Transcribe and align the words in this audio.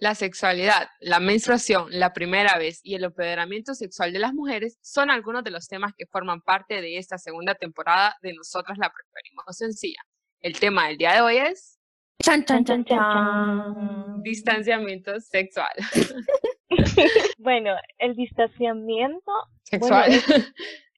La 0.00 0.14
sexualidad, 0.14 0.88
la 1.00 1.20
menstruación, 1.20 1.88
la 1.90 2.14
primera 2.14 2.56
vez 2.56 2.80
y 2.82 2.94
el 2.94 3.04
empoderamiento 3.04 3.74
sexual 3.74 4.14
de 4.14 4.18
las 4.18 4.32
mujeres 4.32 4.78
son 4.80 5.10
algunos 5.10 5.44
de 5.44 5.50
los 5.50 5.68
temas 5.68 5.92
que 5.94 6.06
forman 6.06 6.40
parte 6.40 6.80
de 6.80 6.96
esta 6.96 7.18
segunda 7.18 7.54
temporada 7.54 8.16
de 8.22 8.32
Nosotras 8.32 8.78
la 8.78 8.90
Preferimos 8.90 9.44
Sencilla. 9.50 10.00
El 10.40 10.58
tema 10.58 10.88
del 10.88 10.96
día 10.96 11.12
de 11.12 11.20
hoy 11.20 11.36
es... 11.36 11.78
Chan, 12.22 12.46
chan, 12.46 12.64
chan, 12.64 12.82
chan. 12.86 14.22
Distanciamiento 14.22 15.20
sexual. 15.20 15.72
bueno, 17.38 17.76
el 17.98 18.16
distanciamiento 18.16 19.32
Sexual. 19.64 20.12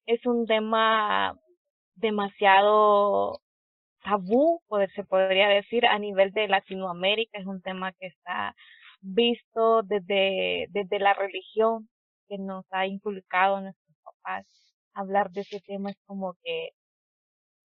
es 0.07 0.27
un 0.27 0.46
tema 0.46 1.37
demasiado 1.96 3.41
tabú, 4.05 4.62
se 4.95 5.03
podría 5.03 5.48
decir, 5.48 5.87
a 5.87 5.98
nivel 5.98 6.32
de 6.32 6.46
Latinoamérica. 6.46 7.39
Es 7.39 7.46
un 7.46 7.61
tema 7.62 7.93
que 7.93 8.07
está 8.07 8.55
visto 9.03 9.82
desde, 9.82 10.66
desde 10.70 10.98
la 10.98 11.15
religión 11.15 11.88
que 12.29 12.38
nos 12.38 12.65
ha 12.70 12.87
inculcado 12.87 13.61
nuestros 13.61 13.97
papás. 14.02 14.47
Hablar 14.95 15.30
de 15.30 15.42
ese 15.42 15.61
tema 15.61 15.91
es 15.91 15.97
como 16.06 16.34
que, 16.42 16.70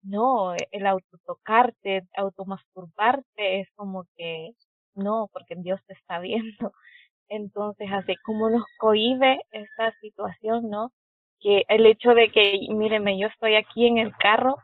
no, 0.02 0.54
el 0.72 0.88
autotocarte, 0.88 2.04
automasturbarte 2.16 3.62
es 3.62 3.70
como 3.76 4.05
que, 4.16 4.52
no, 4.96 5.30
porque 5.32 5.55
Dios 5.58 5.80
te 5.86 5.94
está 5.94 6.20
viendo. 6.20 6.73
Entonces, 7.30 7.90
así 7.91 8.16
como 8.24 8.49
nos 8.49 8.66
cohibe 8.77 9.41
esta 9.52 9.91
situación, 10.02 10.70
¿no? 10.70 10.91
Que 11.40 11.63
el 11.70 11.85
hecho 11.85 12.13
de 12.13 12.30
que, 12.32 12.60
míreme, 12.70 13.20
yo 13.20 13.27
estoy 13.27 13.55
aquí 13.55 13.88
en 13.88 13.98
el 13.98 14.16
carro 14.18 14.58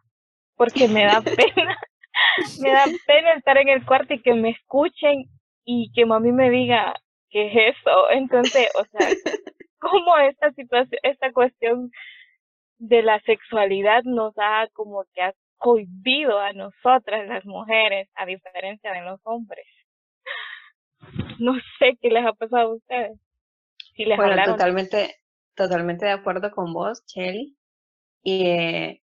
porque 0.56 0.88
me 0.88 1.06
da 1.06 1.22
pena, 1.22 1.78
me 2.62 2.72
da 2.72 2.86
pena 3.06 3.34
estar 3.34 3.58
en 3.58 3.70
el 3.70 3.86
cuarto 3.86 4.14
y 4.14 4.22
que 4.22 4.34
me 4.34 4.52
escuchen 4.52 5.30
y 5.66 5.92
que 5.94 6.06
mami 6.06 6.32
me 6.32 6.50
diga, 6.50 6.96
¿qué 7.30 7.48
es 7.48 7.76
eso? 7.78 8.10
Entonces, 8.12 8.70
o 8.76 8.86
sea, 8.86 9.08
¿cómo 9.80 10.18
esta 10.18 10.52
situación, 10.52 11.00
esta 11.04 11.32
cuestión 11.32 11.92
de 12.78 13.02
la 13.02 13.20
sexualidad 13.22 14.04
nos 14.04 14.34
ha 14.38 14.68
como 14.74 15.06
que 15.14 15.22
ha 15.22 15.34
cohibido 15.58 16.40
a 16.40 16.54
nosotras 16.54 17.28
las 17.28 17.46
mujeres, 17.46 18.10
a 18.16 18.26
diferencia 18.26 18.92
de 18.92 19.02
los 19.02 19.20
hombres? 19.24 19.66
No 21.40 21.54
sé 21.80 21.98
qué 22.02 22.10
les 22.10 22.26
ha 22.26 22.34
pasado 22.34 22.72
a 22.72 22.76
ustedes. 22.76 23.20
Si 23.96 24.06
les 24.06 24.18
bueno, 24.18 24.42
totalmente, 24.46 25.16
totalmente 25.56 26.06
de 26.06 26.12
acuerdo 26.12 26.52
con 26.52 26.74
vos, 26.74 27.04
Shelly. 27.08 27.56
Y 28.24 28.48
eh, 28.48 29.03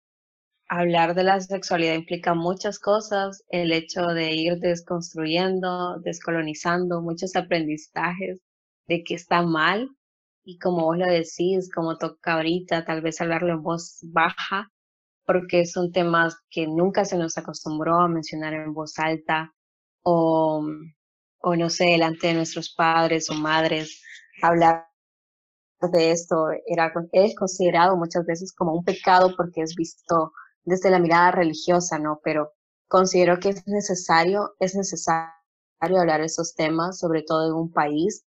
hablar 0.68 1.14
de 1.14 1.24
la 1.24 1.40
sexualidad 1.40 1.94
implica 1.94 2.34
muchas 2.34 2.78
cosas, 2.78 3.42
el 3.48 3.72
hecho 3.72 4.02
de 4.08 4.34
ir 4.34 4.58
desconstruyendo, 4.58 5.98
descolonizando 6.00 7.00
muchos 7.00 7.36
aprendizajes 7.36 8.40
de 8.86 9.02
que 9.02 9.14
está 9.14 9.42
mal 9.42 9.88
y 10.44 10.58
como 10.58 10.84
vos 10.84 10.98
lo 10.98 11.06
decís, 11.06 11.70
como 11.74 11.98
toca 11.98 12.34
ahorita, 12.34 12.84
tal 12.84 13.02
vez 13.02 13.20
hablarlo 13.20 13.52
en 13.52 13.62
voz 13.62 13.98
baja, 14.02 14.70
porque 15.26 15.66
son 15.66 15.92
temas 15.92 16.36
que 16.50 16.66
nunca 16.66 17.04
se 17.04 17.18
nos 17.18 17.36
acostumbró 17.36 18.00
a 18.00 18.08
mencionar 18.08 18.54
en 18.54 18.72
voz 18.72 18.98
alta 18.98 19.52
o, 20.02 20.66
o 21.40 21.56
no 21.56 21.70
sé, 21.70 21.84
delante 21.84 22.28
de 22.28 22.34
nuestros 22.34 22.74
padres 22.74 23.28
o 23.30 23.34
madres, 23.34 24.02
hablar 24.42 24.86
de 25.92 26.10
esto 26.10 26.48
era, 26.66 26.92
es 27.12 27.34
considerado 27.34 27.96
muchas 27.96 28.24
veces 28.26 28.52
como 28.54 28.74
un 28.74 28.84
pecado 28.84 29.34
porque 29.36 29.62
es 29.62 29.74
visto 29.74 30.32
desde 30.68 30.90
la 30.90 30.98
mirada 30.98 31.32
religiosa, 31.32 31.98
¿no? 31.98 32.20
Pero 32.22 32.52
considero 32.88 33.38
que 33.40 33.50
es 33.50 33.66
necesario, 33.66 34.54
es 34.60 34.74
necesario 34.74 35.32
hablar 35.80 36.20
esos 36.20 36.54
temas, 36.54 36.98
sobre 36.98 37.22
todo 37.22 37.48
en 37.48 37.54
un 37.54 37.72
país 37.72 38.24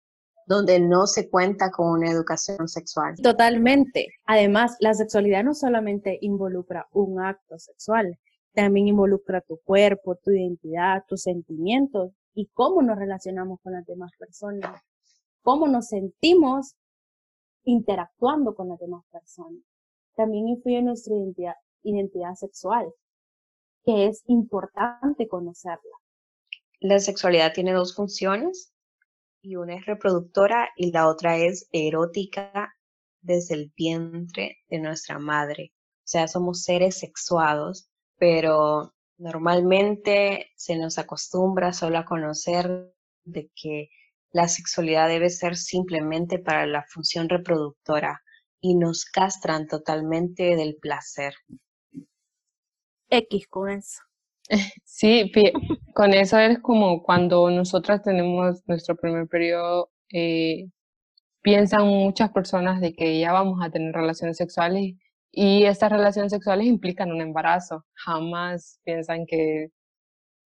donde 0.46 0.78
no 0.78 1.06
se 1.06 1.28
cuenta 1.28 1.70
con 1.70 1.90
una 1.90 2.10
educación 2.10 2.68
sexual. 2.68 3.14
Totalmente. 3.20 4.06
Además, 4.26 4.76
la 4.80 4.94
sexualidad 4.94 5.42
no 5.42 5.54
solamente 5.54 6.18
involucra 6.20 6.86
un 6.92 7.20
acto 7.20 7.58
sexual, 7.58 8.16
también 8.54 8.88
involucra 8.88 9.40
tu 9.40 9.58
cuerpo, 9.64 10.16
tu 10.16 10.30
identidad, 10.30 11.02
tus 11.08 11.22
sentimientos 11.22 12.12
y 12.32 12.46
cómo 12.54 12.80
nos 12.82 12.96
relacionamos 12.96 13.60
con 13.60 13.72
las 13.72 13.84
demás 13.86 14.12
personas, 14.18 14.80
cómo 15.42 15.66
nos 15.66 15.88
sentimos 15.88 16.76
interactuando 17.64 18.54
con 18.54 18.68
las 18.68 18.78
demás 18.78 19.04
personas. 19.10 19.62
También 20.14 20.48
influye 20.48 20.78
en 20.78 20.86
nuestra 20.86 21.14
identidad, 21.14 21.54
identidad 21.82 22.34
sexual, 22.34 22.92
que 23.84 24.06
es 24.06 24.22
importante 24.26 25.28
conocerla. 25.28 25.96
La 26.80 26.98
sexualidad 26.98 27.52
tiene 27.52 27.72
dos 27.72 27.94
funciones 27.94 28.72
y 29.40 29.56
una 29.56 29.76
es 29.76 29.86
reproductora 29.86 30.68
y 30.76 30.90
la 30.92 31.08
otra 31.08 31.38
es 31.38 31.68
erótica 31.72 32.74
desde 33.20 33.54
el 33.54 33.72
vientre 33.76 34.58
de 34.68 34.78
nuestra 34.78 35.18
madre. 35.18 35.72
O 35.98 36.08
sea, 36.08 36.28
somos 36.28 36.62
seres 36.62 36.98
sexuados, 36.98 37.88
pero 38.18 38.94
normalmente 39.18 40.50
se 40.56 40.76
nos 40.76 40.98
acostumbra 40.98 41.72
solo 41.72 41.98
a 41.98 42.04
conocer 42.04 42.92
de 43.24 43.50
que 43.54 43.88
la 44.30 44.48
sexualidad 44.48 45.08
debe 45.08 45.30
ser 45.30 45.56
simplemente 45.56 46.38
para 46.38 46.66
la 46.66 46.84
función 46.84 47.28
reproductora 47.28 48.22
y 48.60 48.76
nos 48.76 49.04
castran 49.04 49.66
totalmente 49.66 50.56
del 50.56 50.76
placer. 50.76 51.34
X 53.10 53.46
con 53.48 53.70
eso. 53.70 54.02
Sí, 54.84 55.32
con 55.94 56.14
eso 56.14 56.38
es 56.38 56.58
como 56.60 57.02
cuando 57.02 57.50
nosotras 57.50 58.02
tenemos 58.02 58.62
nuestro 58.66 58.96
primer 58.96 59.26
periodo, 59.28 59.90
eh, 60.12 60.68
piensan 61.42 61.86
muchas 61.86 62.30
personas 62.32 62.80
de 62.80 62.94
que 62.94 63.18
ya 63.20 63.32
vamos 63.32 63.60
a 63.62 63.70
tener 63.70 63.94
relaciones 63.94 64.36
sexuales 64.36 64.94
y 65.32 65.64
estas 65.64 65.92
relaciones 65.92 66.32
sexuales 66.32 66.66
implican 66.66 67.12
un 67.12 67.20
embarazo. 67.20 67.84
Jamás 67.94 68.80
piensan 68.84 69.26
que 69.26 69.70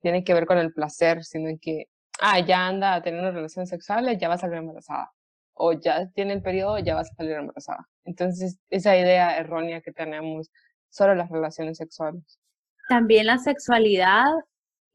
tiene 0.01 0.23
que 0.23 0.33
ver 0.33 0.45
con 0.45 0.57
el 0.57 0.73
placer, 0.73 1.23
sino 1.23 1.49
que, 1.61 1.85
ah, 2.21 2.39
ya 2.39 2.67
anda 2.67 2.95
a 2.95 3.01
tener 3.03 3.33
relaciones 3.33 3.69
sexuales, 3.69 4.17
ya 4.19 4.29
va 4.29 4.35
a 4.35 4.37
salir 4.39 4.57
embarazada. 4.57 5.11
O 5.53 5.73
ya 5.73 6.09
tiene 6.11 6.33
el 6.33 6.41
periodo, 6.41 6.79
ya 6.79 6.95
va 6.95 7.01
a 7.01 7.05
salir 7.05 7.33
embarazada. 7.33 7.87
Entonces, 8.05 8.59
esa 8.69 8.97
idea 8.97 9.37
errónea 9.37 9.81
que 9.81 9.91
tenemos 9.91 10.51
sobre 10.89 11.15
las 11.15 11.29
relaciones 11.29 11.77
sexuales. 11.77 12.39
También 12.89 13.27
la 13.27 13.37
sexualidad 13.37 14.25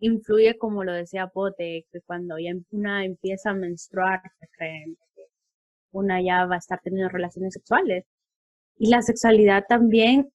influye, 0.00 0.58
como 0.58 0.82
lo 0.82 0.92
decía 0.92 1.28
Pote, 1.28 1.86
que 1.92 2.00
cuando 2.00 2.36
ya 2.40 2.50
una 2.72 3.04
empieza 3.04 3.50
a 3.50 3.54
menstruar, 3.54 4.20
que 4.58 4.96
una 5.92 6.20
ya 6.20 6.44
va 6.44 6.56
a 6.56 6.58
estar 6.58 6.80
teniendo 6.82 7.08
relaciones 7.08 7.54
sexuales. 7.54 8.04
Y 8.76 8.90
la 8.90 9.00
sexualidad 9.00 9.64
también 9.68 10.28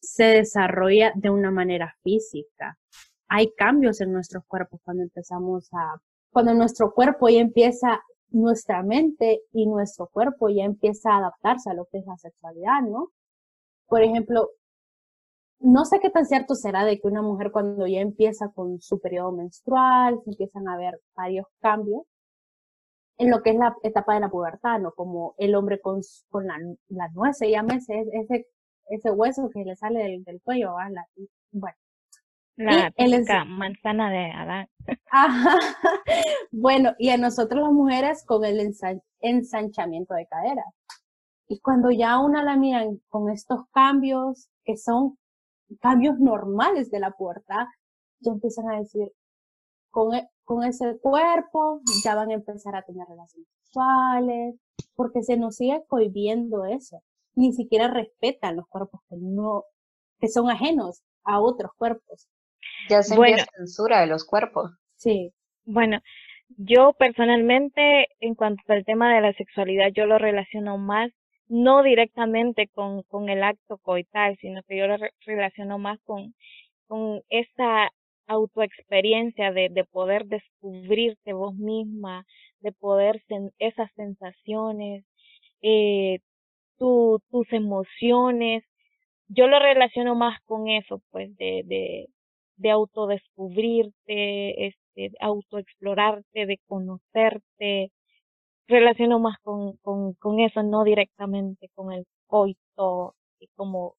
se 0.00 0.22
desarrolla 0.22 1.10
de 1.16 1.30
una 1.30 1.50
manera 1.50 1.96
física. 2.04 2.78
Hay 3.26 3.52
cambios 3.56 4.00
en 4.00 4.12
nuestros 4.12 4.44
cuerpos 4.46 4.80
cuando 4.84 5.02
empezamos 5.02 5.68
a, 5.72 6.00
cuando 6.30 6.54
nuestro 6.54 6.94
cuerpo 6.94 7.28
ya 7.28 7.40
empieza, 7.40 8.00
nuestra 8.28 8.84
mente 8.84 9.40
y 9.50 9.66
nuestro 9.66 10.06
cuerpo 10.06 10.48
ya 10.48 10.62
empieza 10.62 11.10
a 11.10 11.18
adaptarse 11.18 11.70
a 11.70 11.74
lo 11.74 11.86
que 11.86 11.98
es 11.98 12.06
la 12.06 12.16
sexualidad, 12.18 12.82
¿no? 12.82 13.10
Por 13.88 14.02
ejemplo, 14.02 14.50
no 15.60 15.84
sé 15.84 16.00
qué 16.00 16.10
tan 16.10 16.26
cierto 16.26 16.54
será 16.54 16.84
de 16.84 16.98
que 16.98 17.06
una 17.06 17.22
mujer 17.22 17.52
cuando 17.52 17.86
ya 17.86 18.00
empieza 18.00 18.48
con 18.48 18.80
su 18.80 18.98
periodo 19.00 19.32
menstrual, 19.32 20.20
empiezan 20.26 20.68
a 20.68 20.76
ver 20.76 21.00
varios 21.14 21.46
cambios 21.60 22.02
en 23.20 23.30
lo 23.30 23.42
que 23.42 23.50
es 23.50 23.56
la 23.56 23.76
etapa 23.82 24.14
de 24.14 24.20
la 24.20 24.30
pubertad, 24.30 24.80
¿no? 24.80 24.92
Como 24.92 25.34
el 25.36 25.54
hombre 25.54 25.78
con, 25.80 26.00
con 26.30 26.46
la, 26.46 26.56
la 26.88 27.08
nuez, 27.10 27.36
se 27.36 27.50
llama 27.50 27.74
ese, 27.74 28.06
ese, 28.88 29.10
hueso 29.10 29.50
que 29.50 29.62
le 29.62 29.76
sale 29.76 30.02
del, 30.02 30.24
del 30.24 30.40
cuello. 30.40 30.74
La, 30.88 31.06
bueno. 31.52 31.76
La 32.56 33.44
manzana 33.44 34.10
de 34.10 34.30
Adán. 34.30 34.68
Ajá. 35.10 35.58
Bueno, 36.50 36.94
y 36.98 37.10
a 37.10 37.18
nosotros 37.18 37.62
las 37.62 37.72
mujeres 37.72 38.24
con 38.24 38.42
el 38.44 38.74
ensanchamiento 39.20 40.14
de 40.14 40.26
cadera. 40.26 40.64
Y 41.46 41.60
cuando 41.60 41.90
ya 41.90 42.18
una 42.18 42.42
la 42.42 42.56
miran 42.56 43.00
con 43.08 43.28
estos 43.28 43.66
cambios 43.72 44.48
que 44.64 44.78
son 44.78 45.18
cambios 45.80 46.18
normales 46.18 46.90
de 46.90 47.00
la 47.00 47.12
puerta, 47.12 47.68
ya 48.20 48.32
empiezan 48.32 48.70
a 48.70 48.78
decir, 48.78 49.12
con, 49.90 50.14
e, 50.14 50.28
con 50.44 50.64
ese 50.64 50.98
cuerpo 51.00 51.80
ya 52.04 52.14
van 52.14 52.30
a 52.30 52.34
empezar 52.34 52.76
a 52.76 52.82
tener 52.82 53.06
relaciones 53.08 53.48
sexuales, 53.64 54.56
porque 54.94 55.22
se 55.22 55.36
nos 55.36 55.56
sigue 55.56 55.82
cohibiendo 55.88 56.64
eso. 56.64 57.02
Ni 57.34 57.52
siquiera 57.52 57.88
respetan 57.88 58.56
los 58.56 58.66
cuerpos 58.66 59.00
que 59.08 59.16
no, 59.16 59.64
que 60.18 60.28
son 60.28 60.50
ajenos 60.50 61.02
a 61.24 61.40
otros 61.40 61.72
cuerpos. 61.76 62.28
Ya 62.88 63.02
se 63.02 63.16
bueno, 63.16 63.42
censura 63.56 64.00
de 64.00 64.06
los 64.06 64.24
cuerpos. 64.24 64.72
Sí. 64.96 65.32
Bueno, 65.64 66.00
yo 66.56 66.92
personalmente, 66.94 68.08
en 68.20 68.34
cuanto 68.34 68.62
al 68.68 68.84
tema 68.84 69.14
de 69.14 69.20
la 69.20 69.32
sexualidad, 69.34 69.88
yo 69.94 70.06
lo 70.06 70.18
relaciono 70.18 70.78
más 70.78 71.10
no 71.50 71.84
directamente 71.84 72.68
con, 72.68 73.02
con 73.04 73.28
el 73.30 73.44
acto 73.44 73.78
coital, 73.78 74.38
sino 74.40 74.62
que 74.64 74.78
yo 74.78 74.88
lo 74.88 74.96
relaciono 75.26 75.78
más 75.78 76.00
con, 76.04 76.34
con 76.88 77.22
esa 77.30 77.90
autoexperiencia 78.28 79.52
de, 79.52 79.70
de 79.70 79.84
poder 79.84 80.26
descubrirte 80.26 81.34
vos 81.34 81.54
misma, 81.56 82.26
de 82.60 82.72
poder 82.72 83.22
esas 83.58 83.90
sensaciones, 83.96 85.04
eh, 85.62 86.20
tu, 86.78 87.20
tus 87.30 87.52
emociones. 87.52 88.64
Yo 89.28 89.48
lo 89.48 89.58
relaciono 89.60 90.14
más 90.16 90.40
con 90.44 90.68
eso, 90.68 91.02
pues, 91.10 91.36
de, 91.38 91.62
de, 91.66 92.08
de 92.56 92.70
autodescubrirte, 92.70 94.66
este, 94.68 95.12
autoexplorarte, 95.20 96.46
de 96.46 96.58
conocerte. 96.66 97.92
Relaciono 98.70 99.18
más 99.18 99.36
con, 99.42 99.76
con, 99.78 100.14
con 100.14 100.38
eso, 100.38 100.62
no 100.62 100.84
directamente 100.84 101.68
con 101.74 101.92
el 101.92 102.06
coito, 102.28 103.16
y 103.40 103.48
como, 103.56 103.96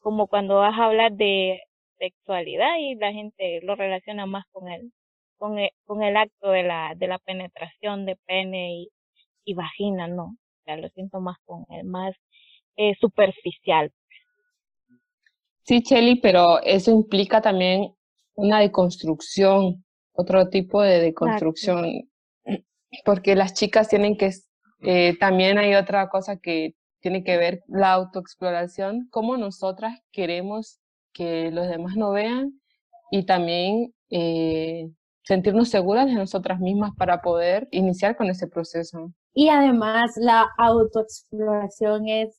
como 0.00 0.26
cuando 0.26 0.56
vas 0.56 0.76
a 0.76 0.86
hablar 0.86 1.12
de 1.12 1.60
sexualidad 1.96 2.76
y 2.80 2.96
la 2.96 3.12
gente 3.12 3.60
lo 3.62 3.76
relaciona 3.76 4.26
más 4.26 4.44
con 4.50 4.68
el, 4.68 4.92
con 5.38 5.58
el, 5.58 5.70
con 5.84 6.02
el 6.02 6.16
acto 6.16 6.50
de 6.50 6.64
la, 6.64 6.94
de 6.96 7.06
la 7.06 7.18
penetración 7.20 8.04
de 8.04 8.16
pene 8.26 8.80
y, 8.80 8.88
y 9.44 9.54
vagina, 9.54 10.08
no. 10.08 10.24
O 10.24 10.62
sea, 10.64 10.76
lo 10.76 10.88
siento 10.88 11.20
más 11.20 11.36
con 11.44 11.64
el 11.68 11.84
más 11.84 12.16
eh, 12.76 12.94
superficial. 13.00 13.92
Sí, 15.62 15.82
Chelly, 15.82 16.16
pero 16.16 16.60
eso 16.64 16.90
implica 16.90 17.40
también 17.40 17.94
una 18.34 18.58
deconstrucción, 18.58 19.84
otro 20.12 20.48
tipo 20.48 20.82
de 20.82 21.00
deconstrucción, 21.00 22.09
porque 23.04 23.36
las 23.36 23.54
chicas 23.54 23.88
tienen 23.88 24.16
que, 24.16 24.30
eh, 24.82 25.16
también 25.18 25.58
hay 25.58 25.74
otra 25.74 26.08
cosa 26.08 26.36
que 26.36 26.74
tiene 27.00 27.24
que 27.24 27.36
ver 27.36 27.62
la 27.66 27.92
autoexploración, 27.92 29.08
cómo 29.10 29.36
nosotras 29.36 29.98
queremos 30.12 30.80
que 31.12 31.50
los 31.50 31.68
demás 31.68 31.96
no 31.96 32.12
vean 32.12 32.60
y 33.10 33.24
también 33.24 33.94
eh, 34.10 34.90
sentirnos 35.24 35.68
seguras 35.68 36.06
de 36.06 36.14
nosotras 36.14 36.60
mismas 36.60 36.92
para 36.96 37.22
poder 37.22 37.68
iniciar 37.70 38.16
con 38.16 38.28
ese 38.28 38.46
proceso. 38.46 39.12
Y 39.32 39.48
además 39.48 40.12
la 40.16 40.48
autoexploración 40.58 42.08
es 42.08 42.38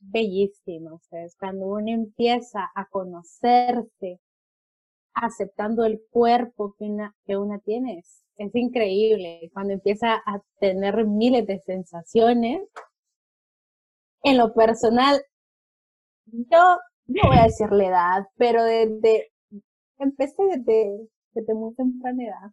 bellísima, 0.00 0.94
o 0.94 1.00
sea, 1.08 1.24
es 1.24 1.36
cuando 1.36 1.66
uno 1.66 1.90
empieza 1.90 2.70
a 2.74 2.86
conocerse, 2.86 4.18
aceptando 5.14 5.84
el 5.84 6.00
cuerpo 6.10 6.74
que 6.78 6.84
una, 6.84 7.14
que 7.24 7.36
una 7.36 7.58
tiene, 7.60 7.98
es, 7.98 8.24
es 8.36 8.54
increíble, 8.54 9.50
cuando 9.52 9.74
empieza 9.74 10.14
a 10.14 10.40
tener 10.58 11.06
miles 11.06 11.46
de 11.46 11.58
sensaciones. 11.60 12.62
En 14.24 14.38
lo 14.38 14.54
personal, 14.54 15.20
yo 16.26 16.78
no 17.06 17.28
voy 17.28 17.38
a 17.38 17.44
decir 17.44 17.70
la 17.70 17.86
edad, 17.86 18.26
pero 18.36 18.62
desde, 18.62 19.32
empecé 19.98 20.42
desde, 20.44 21.08
desde 21.34 21.54
muy 21.54 21.74
temprana 21.74 22.22
edad. 22.22 22.50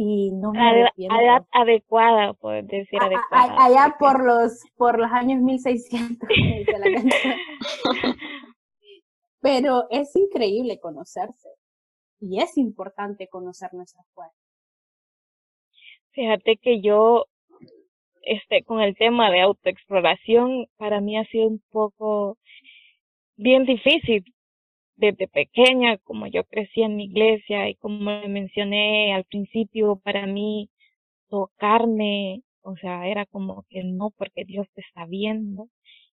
Y 0.00 0.30
no 0.30 0.52
me 0.52 0.60
arrepiento. 0.60 1.20
edad 1.20 1.44
adecuada, 1.50 2.32
puedes 2.34 2.68
decir 2.68 3.02
adecuada. 3.02 3.56
allá 3.58 3.96
por 3.98 4.24
los, 4.24 4.62
por 4.76 4.96
los 4.96 5.10
años 5.10 5.42
1600, 5.42 6.28
Pero 9.40 9.84
es 9.90 10.14
increíble 10.16 10.80
conocerse. 10.80 11.48
Y 12.20 12.40
es 12.40 12.56
importante 12.58 13.28
conocer 13.28 13.72
nuestra 13.72 14.02
cuerpo. 14.12 14.34
Fíjate 16.12 16.56
que 16.56 16.80
yo, 16.80 17.26
este, 18.22 18.64
con 18.64 18.80
el 18.80 18.96
tema 18.96 19.30
de 19.30 19.40
autoexploración, 19.40 20.66
para 20.76 21.00
mí 21.00 21.16
ha 21.16 21.24
sido 21.26 21.46
un 21.46 21.62
poco 21.70 22.38
bien 23.36 23.64
difícil 23.64 24.24
desde 24.96 25.28
pequeña, 25.28 25.96
como 25.98 26.26
yo 26.26 26.42
crecí 26.44 26.82
en 26.82 26.96
mi 26.96 27.04
iglesia 27.04 27.68
y 27.68 27.76
como 27.76 28.20
mencioné 28.28 29.14
al 29.14 29.24
principio, 29.24 30.00
para 30.02 30.26
mí 30.26 30.70
tocarme, 31.28 32.42
o 32.62 32.76
sea, 32.76 33.06
era 33.06 33.24
como 33.26 33.64
que 33.70 33.84
no, 33.84 34.10
porque 34.10 34.44
Dios 34.44 34.66
te 34.74 34.80
está 34.80 35.06
viendo, 35.06 35.68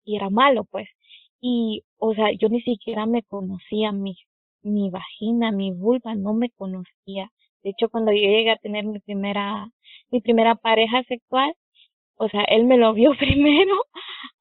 y 0.03 0.17
era 0.17 0.29
malo, 0.29 0.65
pues. 0.65 0.89
Y, 1.43 1.83
o 1.97 2.13
sea, 2.15 2.31
yo 2.39 2.47
ni 2.49 2.61
siquiera 2.61 3.05
me 3.05 3.21
conocía 3.23 3.91
mi, 3.91 4.15
mi 4.63 4.89
vagina, 4.89 5.51
mi 5.51 5.71
vulva, 5.71 6.15
no 6.15 6.33
me 6.33 6.49
conocía. 6.51 7.31
De 7.63 7.71
hecho, 7.71 7.89
cuando 7.89 8.13
yo 8.13 8.19
llegué 8.19 8.51
a 8.51 8.57
tener 8.57 8.85
mi 8.85 8.99
primera, 8.99 9.67
mi 10.09 10.21
primera 10.21 10.55
pareja 10.55 11.03
sexual, 11.03 11.53
o 12.17 12.29
sea, 12.29 12.43
él 12.45 12.65
me 12.65 12.77
lo 12.77 12.93
vio 12.93 13.11
primero 13.19 13.75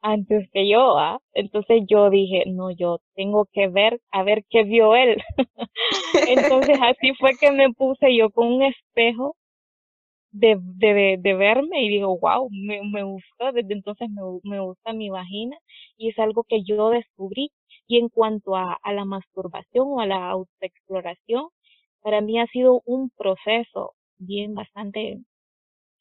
antes 0.02 0.49
que 0.52 0.69
yo, 0.69 0.99
¿ah? 0.99 1.20
Entonces 1.34 1.82
yo 1.88 2.10
dije, 2.10 2.44
no, 2.46 2.70
yo 2.70 3.00
tengo 3.14 3.46
que 3.52 3.69
ver, 3.69 4.00
a 4.12 4.22
ver 4.22 4.44
qué 4.50 4.64
vio 4.64 4.94
él. 4.96 5.22
Entonces 6.28 6.78
así 6.82 7.14
fue 7.19 7.32
que 7.40 7.50
me 7.52 7.72
puse 7.72 8.16
yo 8.16 8.31
con 8.31 8.48
un 8.48 8.62
espejo 8.62 9.37
de, 10.32 10.58
de, 10.61 11.17
de 11.20 11.34
verme 11.34 11.84
y 11.84 11.88
digo, 11.90 12.19
wow, 12.19 12.49
me, 12.50 12.81
me 12.90 13.02
gustó, 13.05 13.52
desde 13.52 13.75
entonces 13.75 14.08
me, 14.11 14.23
me 14.44 14.61
gusta 14.61 14.93
mi 14.93 15.11
vagina 15.11 15.56
y 15.96 16.11
es 16.11 16.19
algo 16.19 16.44
que 16.44 16.62
yo 16.64 16.90
descubrí. 16.90 17.52
Y 17.88 17.99
en 17.99 18.08
cuanto 18.08 18.56
a, 18.56 18.79
a 18.82 18.93
la 18.94 19.05
masturbación 19.05 19.88
o 19.88 20.00
a 20.00 20.06
la 20.06 20.31
autoexploración, 20.31 21.49
para 22.02 22.20
mí 22.20 22.38
ha 22.40 22.46
sido 22.49 22.82
un 22.87 23.11
proceso 23.11 23.94
bien 24.19 24.55
bastante 24.55 25.20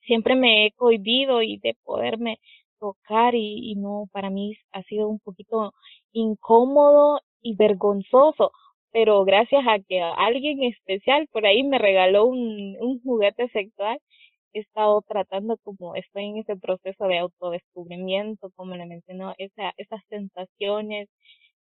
siempre 0.02 0.36
me 0.36 0.66
he 0.66 0.72
cohibido 0.74 1.42
y 1.42 1.58
de 1.58 1.76
poderme 1.84 2.40
tocar 2.80 3.36
y, 3.36 3.76
no, 3.76 4.08
para 4.12 4.30
mí 4.30 4.56
ha 4.72 4.84
sido 4.84 5.08
un 5.08 5.20
poquito 5.20 5.74
incómodo 6.14 7.20
y 7.42 7.56
vergonzoso, 7.56 8.52
pero 8.92 9.24
gracias 9.26 9.64
a 9.68 9.80
que 9.80 10.02
alguien 10.02 10.64
especial 10.64 11.28
por 11.32 11.46
ahí 11.46 11.64
me 11.64 11.78
regaló 11.78 12.26
un, 12.26 12.76
un 12.80 13.02
juguete 13.02 13.50
sexual, 13.50 14.00
he 14.54 14.60
estado 14.60 15.02
tratando 15.08 15.58
como 15.64 15.96
estoy 15.96 16.26
en 16.26 16.38
ese 16.38 16.56
proceso 16.56 17.06
de 17.06 17.20
autodescubrimiento, 17.20 18.52
como 18.56 18.76
le 18.76 18.86
mencionó, 18.86 19.34
esa, 19.38 19.74
esas 19.78 20.02
sensaciones 20.10 21.10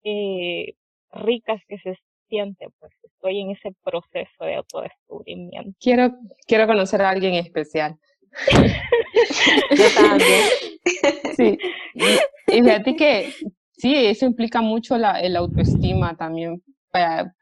eh, 0.04 0.74
ricas 1.12 1.60
que 1.68 1.78
se 1.78 1.98
siente, 2.28 2.68
pues 2.78 2.92
estoy 3.02 3.40
en 3.40 3.50
ese 3.50 3.74
proceso 3.82 4.44
de 4.44 4.56
autodescubrimiento. 4.56 5.76
Quiero, 5.80 6.14
quiero 6.46 6.66
conocer 6.66 7.02
a 7.02 7.10
alguien 7.10 7.34
especial. 7.34 7.96
Yo 9.70 9.84
también. 9.94 10.42
Sí. 11.34 11.58
Y 12.48 12.62
fíjate 12.62 12.96
que 12.96 13.32
sí, 13.72 13.94
eso 14.06 14.26
implica 14.26 14.60
mucho 14.60 14.98
la 14.98 15.20
el 15.20 15.36
autoestima 15.36 16.16
también. 16.16 16.62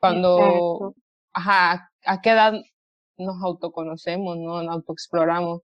Cuando, 0.00 0.94
ajá, 1.32 1.90
a 2.04 2.20
qué 2.20 2.31
edad 2.31 2.54
nos 3.19 3.43
autoconocemos, 3.43 4.37
¿no? 4.38 4.62
Nos 4.62 4.75
autoexploramos 4.75 5.62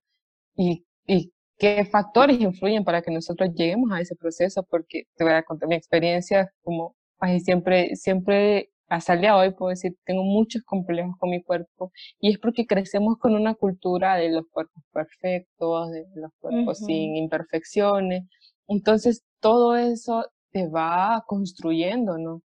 y, 0.55 0.85
y 1.07 1.31
qué 1.57 1.85
factores 1.85 2.39
influyen 2.39 2.83
para 2.83 3.01
que 3.01 3.11
nosotros 3.11 3.49
lleguemos 3.55 3.91
a 3.91 4.01
ese 4.01 4.15
proceso, 4.15 4.63
porque 4.63 5.03
te 5.15 5.23
voy 5.23 5.33
a 5.33 5.43
contar 5.43 5.69
mi 5.69 5.75
experiencia, 5.75 6.51
como 6.63 6.95
siempre, 7.43 7.95
siempre 7.95 8.69
hasta 8.87 9.13
el 9.13 9.21
día 9.21 9.33
de 9.33 9.39
hoy 9.39 9.53
puedo 9.53 9.69
decir, 9.69 9.95
tengo 10.05 10.23
muchos 10.23 10.61
complejos 10.63 11.15
con 11.17 11.29
mi 11.29 11.41
cuerpo 11.41 11.91
y 12.19 12.31
es 12.31 12.37
porque 12.37 12.67
crecemos 12.67 13.17
con 13.17 13.33
una 13.33 13.55
cultura 13.55 14.15
de 14.17 14.29
los 14.29 14.45
cuerpos 14.51 14.83
perfectos, 14.91 15.91
de 15.91 16.05
los 16.15 16.31
cuerpos 16.39 16.79
sin 16.79 17.15
imperfecciones. 17.15 18.23
Entonces, 18.67 19.23
todo 19.39 19.75
eso 19.75 20.25
te 20.51 20.67
va 20.67 21.23
construyendo, 21.27 22.17
¿no? 22.17 22.41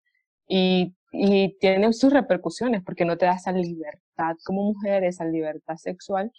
Y, 0.47 0.93
y 1.11 1.57
tiene 1.59 1.93
sus 1.93 2.11
repercusiones 2.11 2.83
porque 2.83 3.05
no 3.05 3.17
te 3.17 3.25
da 3.25 3.35
esa 3.35 3.51
libertad 3.51 4.35
como 4.43 4.63
mujer, 4.63 5.03
esa 5.03 5.25
libertad 5.25 5.75
sexual 5.77 6.31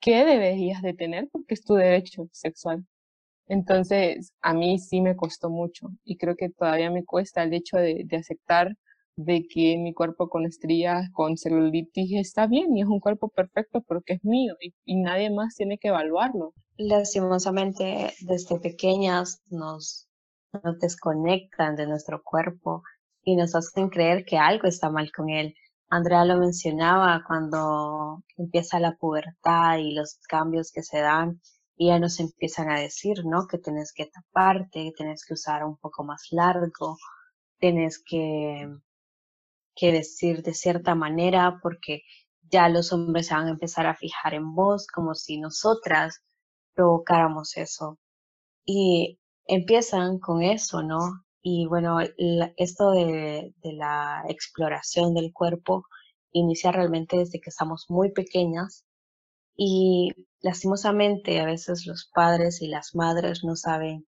que 0.00 0.24
deberías 0.24 0.82
de 0.82 0.94
tener 0.94 1.28
porque 1.30 1.54
es 1.54 1.64
tu 1.64 1.74
derecho 1.74 2.28
sexual. 2.32 2.84
Entonces, 3.46 4.32
a 4.40 4.54
mí 4.54 4.78
sí 4.78 5.00
me 5.00 5.16
costó 5.16 5.50
mucho 5.50 5.88
y 6.04 6.16
creo 6.16 6.36
que 6.36 6.50
todavía 6.50 6.90
me 6.90 7.04
cuesta 7.04 7.42
el 7.42 7.52
hecho 7.52 7.78
de, 7.78 8.06
aceptar 8.16 8.76
de 9.16 9.46
que 9.48 9.76
mi 9.76 9.92
cuerpo 9.92 10.28
con 10.28 10.46
estrías, 10.46 11.10
con 11.10 11.36
celulitis 11.36 12.12
está 12.14 12.46
bien 12.46 12.76
y 12.76 12.82
es 12.82 12.86
un 12.86 13.00
cuerpo 13.00 13.28
perfecto 13.28 13.82
porque 13.82 14.14
es 14.14 14.24
mío 14.24 14.54
y, 14.84 14.96
nadie 14.96 15.30
más 15.30 15.56
tiene 15.56 15.78
que 15.78 15.88
evaluarlo. 15.88 16.54
Lastimosamente, 16.76 18.12
desde 18.20 18.60
pequeñas 18.60 19.42
nos 19.50 20.08
desconectan 20.80 21.74
de 21.74 21.86
nuestro 21.88 22.22
cuerpo 22.22 22.82
y 23.30 23.36
nos 23.36 23.54
hacen 23.54 23.88
creer 23.90 24.24
que 24.24 24.38
algo 24.38 24.68
está 24.68 24.90
mal 24.90 25.10
con 25.12 25.30
él. 25.30 25.54
Andrea 25.88 26.24
lo 26.24 26.38
mencionaba 26.38 27.24
cuando 27.26 28.22
empieza 28.36 28.80
la 28.80 28.96
pubertad 28.96 29.78
y 29.78 29.92
los 29.94 30.18
cambios 30.28 30.70
que 30.72 30.82
se 30.82 31.00
dan 31.00 31.40
y 31.76 31.88
ya 31.88 31.98
nos 31.98 32.20
empiezan 32.20 32.70
a 32.70 32.78
decir, 32.78 33.24
¿no? 33.24 33.46
Que 33.46 33.58
tienes 33.58 33.92
que 33.92 34.06
taparte, 34.06 34.84
que 34.84 34.92
tienes 34.96 35.24
que 35.24 35.34
usar 35.34 35.64
un 35.64 35.76
poco 35.78 36.04
más 36.04 36.28
largo, 36.30 36.96
tienes 37.58 38.02
que 38.04 38.68
que 39.80 39.92
decir 39.92 40.42
de 40.42 40.54
cierta 40.54 40.94
manera 40.94 41.58
porque 41.62 42.02
ya 42.42 42.68
los 42.68 42.92
hombres 42.92 43.28
se 43.28 43.34
van 43.34 43.46
a 43.46 43.50
empezar 43.50 43.86
a 43.86 43.96
fijar 43.96 44.34
en 44.34 44.54
vos 44.54 44.86
como 44.86 45.14
si 45.14 45.38
nosotras 45.38 46.22
provocáramos 46.74 47.56
eso. 47.56 47.98
Y 48.66 49.18
empiezan 49.46 50.18
con 50.18 50.42
eso, 50.42 50.82
¿no? 50.82 51.24
Y 51.42 51.66
bueno, 51.66 51.98
esto 52.56 52.90
de, 52.92 53.54
de 53.62 53.72
la 53.72 54.24
exploración 54.28 55.14
del 55.14 55.32
cuerpo 55.32 55.84
inicia 56.32 56.72
realmente 56.72 57.16
desde 57.16 57.40
que 57.40 57.50
estamos 57.50 57.86
muy 57.88 58.12
pequeñas 58.12 58.84
y 59.56 60.12
lastimosamente 60.40 61.40
a 61.40 61.46
veces 61.46 61.86
los 61.86 62.10
padres 62.14 62.62
y 62.62 62.68
las 62.68 62.94
madres 62.94 63.44
no 63.44 63.56
saben 63.56 64.06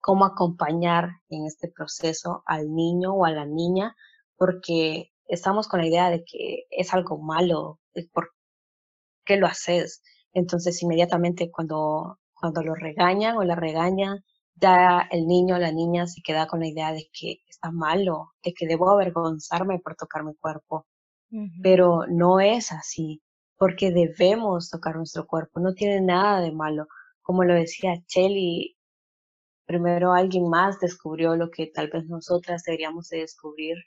cómo 0.00 0.24
acompañar 0.24 1.10
en 1.28 1.46
este 1.46 1.68
proceso 1.68 2.42
al 2.46 2.74
niño 2.74 3.14
o 3.14 3.24
a 3.24 3.30
la 3.30 3.46
niña 3.46 3.96
porque 4.36 5.12
estamos 5.26 5.68
con 5.68 5.80
la 5.80 5.86
idea 5.86 6.10
de 6.10 6.24
que 6.24 6.64
es 6.70 6.92
algo 6.92 7.18
malo, 7.18 7.80
¿por 8.12 8.30
qué 9.24 9.36
lo 9.36 9.46
haces? 9.46 10.02
Entonces 10.32 10.82
inmediatamente 10.82 11.50
cuando, 11.50 12.18
cuando 12.34 12.62
lo 12.62 12.74
regañan 12.74 13.36
o 13.36 13.44
la 13.44 13.54
regañan, 13.54 14.24
ya 14.62 15.08
el 15.10 15.26
niño 15.26 15.56
o 15.56 15.58
la 15.58 15.72
niña 15.72 16.06
se 16.06 16.22
queda 16.22 16.46
con 16.46 16.60
la 16.60 16.68
idea 16.68 16.92
de 16.92 17.10
que 17.12 17.40
está 17.48 17.72
malo, 17.72 18.32
de 18.44 18.54
que 18.54 18.66
debo 18.66 18.90
avergonzarme 18.90 19.80
por 19.80 19.96
tocar 19.96 20.24
mi 20.24 20.34
cuerpo. 20.36 20.86
Pero 21.62 22.04
no 22.08 22.40
es 22.40 22.72
así, 22.72 23.22
porque 23.56 23.90
debemos 23.90 24.68
tocar 24.68 24.96
nuestro 24.96 25.26
cuerpo, 25.26 25.60
no 25.60 25.72
tiene 25.72 26.02
nada 26.02 26.42
de 26.42 26.52
malo. 26.52 26.86
Como 27.22 27.42
lo 27.42 27.54
decía 27.54 27.94
Chelly, 28.06 28.76
primero 29.64 30.12
alguien 30.12 30.50
más 30.50 30.78
descubrió 30.78 31.34
lo 31.34 31.50
que 31.50 31.68
tal 31.68 31.88
vez 31.88 32.04
nosotras 32.06 32.64
deberíamos 32.64 33.08
de 33.08 33.20
descubrir 33.20 33.78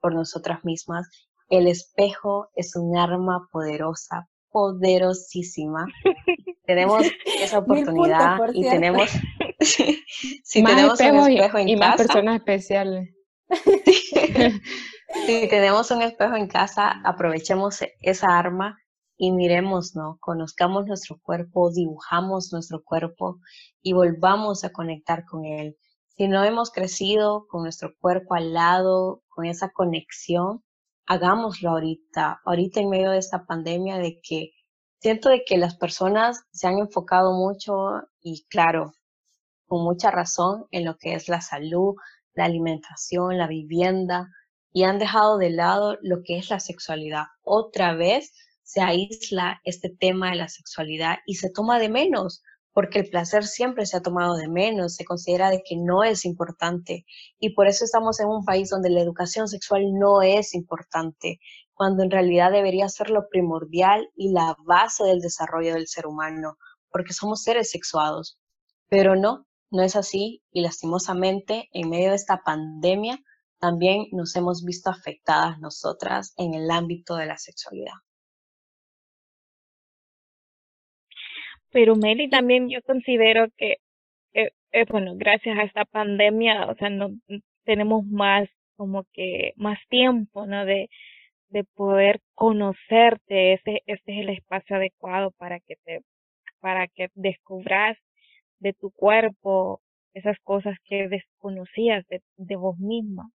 por 0.00 0.14
nosotras 0.14 0.64
mismas. 0.64 1.08
El 1.48 1.66
espejo 1.66 2.48
es 2.54 2.76
un 2.76 2.96
arma 2.96 3.48
poderosa, 3.50 4.28
poderosísima. 4.50 5.86
tenemos 6.66 7.04
esa 7.40 7.58
oportunidad 7.58 8.38
y 8.52 8.62
tenemos 8.62 9.10
si 10.44 10.64
tenemos 10.64 11.00
un 11.00 11.22
espejo 11.22 11.58
en 11.58 11.68
y 11.68 11.78
casa, 11.78 11.88
más 11.88 11.96
personas 11.96 12.36
especiales. 12.36 13.14
si 15.26 15.48
tenemos 15.48 15.90
un 15.90 16.02
espejo 16.02 16.36
en 16.36 16.48
casa, 16.48 17.00
aprovechemos 17.04 17.80
esa 18.00 18.38
arma 18.38 18.78
y 19.16 19.32
miremos, 19.32 19.94
¿no? 19.94 20.18
Conozcamos 20.20 20.86
nuestro 20.86 21.18
cuerpo, 21.22 21.70
dibujamos 21.70 22.52
nuestro 22.52 22.82
cuerpo 22.82 23.38
y 23.82 23.92
volvamos 23.92 24.64
a 24.64 24.70
conectar 24.70 25.24
con 25.24 25.44
él. 25.44 25.76
Si 26.16 26.28
no 26.28 26.44
hemos 26.44 26.70
crecido 26.70 27.46
con 27.48 27.62
nuestro 27.62 27.94
cuerpo 27.98 28.34
al 28.34 28.52
lado, 28.52 29.22
con 29.28 29.46
esa 29.46 29.70
conexión, 29.70 30.62
hagámoslo 31.06 31.70
ahorita, 31.70 32.40
ahorita 32.44 32.80
en 32.80 32.90
medio 32.90 33.10
de 33.10 33.18
esta 33.18 33.46
pandemia 33.46 33.98
de 33.98 34.20
que 34.22 34.52
siento 35.00 35.28
de 35.28 35.44
que 35.44 35.58
las 35.58 35.76
personas 35.76 36.44
se 36.50 36.66
han 36.66 36.78
enfocado 36.78 37.32
mucho 37.32 38.02
y 38.20 38.46
claro, 38.48 38.92
con 39.66 39.82
mucha 39.82 40.10
razón 40.10 40.66
en 40.70 40.84
lo 40.84 40.96
que 40.96 41.14
es 41.14 41.28
la 41.28 41.40
salud, 41.40 41.94
la 42.34 42.44
alimentación, 42.44 43.38
la 43.38 43.46
vivienda 43.46 44.28
y 44.72 44.82
han 44.84 44.98
dejado 44.98 45.38
de 45.38 45.50
lado 45.50 45.96
lo 46.02 46.22
que 46.24 46.38
es 46.38 46.50
la 46.50 46.60
sexualidad. 46.60 47.24
Otra 47.42 47.94
vez 47.94 48.32
se 48.62 48.80
aísla 48.80 49.60
este 49.64 49.88
tema 49.88 50.30
de 50.30 50.36
la 50.36 50.48
sexualidad 50.48 51.18
y 51.26 51.36
se 51.36 51.50
toma 51.50 51.78
de 51.78 51.88
menos, 51.88 52.42
porque 52.72 52.98
el 52.98 53.08
placer 53.08 53.44
siempre 53.46 53.86
se 53.86 53.96
ha 53.96 54.02
tomado 54.02 54.34
de 54.36 54.48
menos, 54.48 54.96
se 54.96 55.04
considera 55.04 55.50
de 55.50 55.62
que 55.64 55.76
no 55.76 56.02
es 56.02 56.24
importante 56.24 57.06
y 57.38 57.54
por 57.54 57.68
eso 57.68 57.84
estamos 57.84 58.18
en 58.18 58.26
un 58.26 58.44
país 58.44 58.68
donde 58.68 58.90
la 58.90 59.00
educación 59.00 59.46
sexual 59.46 59.92
no 59.94 60.22
es 60.22 60.54
importante, 60.54 61.38
cuando 61.72 62.02
en 62.02 62.10
realidad 62.10 62.50
debería 62.50 62.88
ser 62.88 63.10
lo 63.10 63.28
primordial 63.28 64.10
y 64.16 64.32
la 64.32 64.56
base 64.66 65.04
del 65.04 65.20
desarrollo 65.20 65.74
del 65.74 65.86
ser 65.86 66.06
humano, 66.06 66.56
porque 66.90 67.12
somos 67.12 67.42
seres 67.42 67.70
sexuados. 67.70 68.38
Pero 68.88 69.14
no, 69.14 69.46
no 69.74 69.82
es 69.82 69.96
así 69.96 70.42
y 70.52 70.62
lastimosamente 70.62 71.68
en 71.72 71.90
medio 71.90 72.10
de 72.10 72.16
esta 72.16 72.42
pandemia 72.44 73.18
también 73.58 74.06
nos 74.12 74.36
hemos 74.36 74.64
visto 74.64 74.90
afectadas 74.90 75.58
nosotras 75.58 76.34
en 76.36 76.54
el 76.54 76.70
ámbito 76.70 77.16
de 77.16 77.26
la 77.26 77.38
sexualidad. 77.38 77.94
Pero 81.70 81.96
Meli, 81.96 82.28
también 82.28 82.68
yo 82.68 82.80
considero 82.82 83.46
que, 83.56 83.78
eh, 84.34 84.50
eh, 84.72 84.84
bueno, 84.88 85.14
gracias 85.16 85.58
a 85.58 85.64
esta 85.64 85.84
pandemia, 85.84 86.66
o 86.66 86.76
sea, 86.76 86.88
no 86.90 87.10
tenemos 87.64 88.04
más 88.06 88.48
como 88.76 89.04
que 89.12 89.54
más 89.56 89.78
tiempo, 89.88 90.46
¿no? 90.46 90.64
De, 90.66 90.88
de 91.48 91.64
poder 91.64 92.20
conocerte, 92.34 93.54
ese, 93.54 93.82
este 93.86 94.12
es 94.12 94.20
el 94.20 94.28
espacio 94.30 94.76
adecuado 94.76 95.32
para 95.32 95.58
que 95.60 95.76
te, 95.84 96.02
para 96.60 96.86
que 96.88 97.08
descubras 97.14 97.98
de 98.64 98.72
tu 98.72 98.90
cuerpo, 98.90 99.80
esas 100.14 100.38
cosas 100.42 100.76
que 100.84 101.08
desconocías 101.08 102.04
de, 102.08 102.22
de 102.36 102.56
vos 102.56 102.78
misma. 102.78 103.30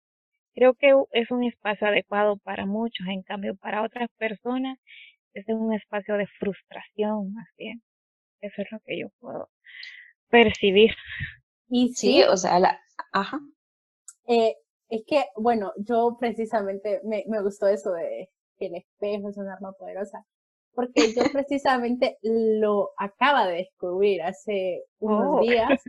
Creo 0.53 0.75
que 0.75 0.93
es 1.11 1.31
un 1.31 1.43
espacio 1.43 1.87
adecuado 1.87 2.37
para 2.37 2.65
muchos, 2.65 3.07
en 3.07 3.23
cambio 3.23 3.55
para 3.57 3.83
otras 3.83 4.09
personas 4.17 4.77
es 5.35 5.45
un 5.49 5.73
espacio 5.73 6.15
de 6.15 6.27
frustración 6.39 7.33
más 7.33 7.47
bien. 7.57 7.83
Eso 8.41 8.61
es 8.61 8.71
lo 8.71 8.79
que 8.85 8.99
yo 8.99 9.07
puedo 9.19 9.49
percibir. 10.29 10.91
Y 11.67 11.93
sí, 11.93 12.23
o 12.23 12.37
sea, 12.37 12.59
la, 12.59 12.79
ajá. 13.11 13.39
Eh, 14.27 14.55
es 14.89 15.03
que, 15.05 15.25
bueno, 15.35 15.73
yo 15.77 16.17
precisamente 16.19 17.01
me, 17.03 17.25
me 17.27 17.41
gustó 17.41 17.67
eso 17.67 17.91
de 17.91 18.29
que 18.57 18.67
el 18.67 18.75
espejo 18.75 19.29
es 19.29 19.37
un 19.37 19.49
arma 19.49 19.73
poderosa, 19.73 20.25
porque 20.75 21.13
yo 21.13 21.23
precisamente 21.31 22.17
lo 22.21 22.91
acaba 22.97 23.47
de 23.47 23.57
descubrir 23.57 24.21
hace 24.21 24.83
unos 24.99 25.37
oh. 25.37 25.41
días 25.41 25.81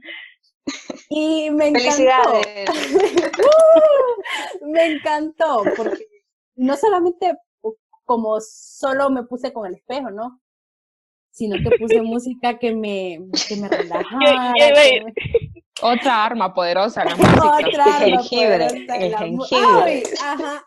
y 1.11 1.51
me 1.51 1.69
encantó. 1.69 2.41
me 4.63 4.87
encantó, 4.87 5.63
porque 5.77 6.07
no 6.55 6.77
solamente 6.77 7.35
como 8.05 8.39
solo 8.41 9.11
me 9.11 9.25
puse 9.25 9.53
con 9.53 9.67
el 9.67 9.75
espejo, 9.75 10.11
¿no? 10.11 10.41
Sino 11.31 11.57
que 11.57 11.77
puse 11.77 12.01
música 12.03 12.59
que 12.59 12.75
me, 12.75 13.19
que 13.49 13.57
me 13.57 13.69
relajara. 13.69 14.55
Otra 15.83 16.25
arma 16.25 16.55
poderosa, 16.55 17.05
la 17.05 17.17
música. 17.17 17.59
Otra 17.59 18.05
el 18.05 18.13
jengibre, 18.13 18.67
el 18.67 19.17
jengibre. 19.17 20.03
ajá. 20.23 20.67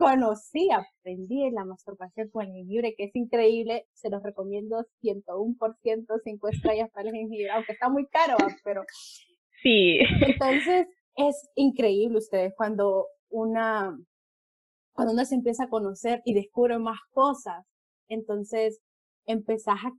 Conocí, 0.00 0.70
aprendí 0.70 1.50
la 1.50 1.66
masturbación 1.66 2.30
con 2.30 2.46
el 2.46 2.52
jengibre, 2.52 2.94
que 2.96 3.04
es 3.04 3.14
increíble. 3.14 3.86
Se 3.92 4.08
los 4.08 4.22
recomiendo 4.22 4.86
101%, 5.02 6.20
5 6.24 6.48
estrellas 6.48 6.88
para 6.90 7.10
el 7.10 7.14
jengibre, 7.14 7.50
aunque 7.50 7.72
está 7.72 7.90
muy 7.90 8.06
caro, 8.06 8.38
pero... 8.64 8.82
Sí. 9.62 9.98
Entonces, 10.26 10.86
es 11.16 11.50
increíble 11.54 12.16
ustedes 12.16 12.54
cuando 12.56 13.08
una, 13.28 13.94
cuando 14.94 15.12
uno 15.12 15.24
se 15.26 15.34
empieza 15.34 15.64
a 15.64 15.68
conocer 15.68 16.22
y 16.24 16.32
descubre 16.32 16.78
más 16.78 16.98
cosas, 17.12 17.66
entonces 18.08 18.80
empezás 19.26 19.84
a, 19.84 19.92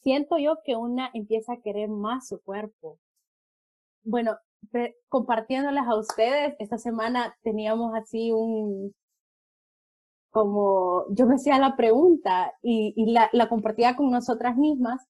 siento 0.00 0.38
yo 0.38 0.56
que 0.64 0.76
una 0.76 1.10
empieza 1.12 1.52
a 1.52 1.60
querer 1.62 1.90
más 1.90 2.26
su 2.26 2.40
cuerpo, 2.40 2.98
bueno, 4.02 4.38
compartiéndolas 5.08 5.86
a 5.86 5.98
ustedes, 5.98 6.54
esta 6.58 6.78
semana 6.78 7.36
teníamos 7.42 7.94
así 7.94 8.32
un, 8.32 8.94
como 10.32 11.04
yo 11.10 11.26
me 11.26 11.34
hacía 11.34 11.58
la 11.58 11.76
pregunta 11.76 12.54
y, 12.62 12.94
y 12.96 13.12
la, 13.12 13.48
compartía 13.48 13.94
con 13.94 14.10
nosotras 14.10 14.56
mismas, 14.56 15.06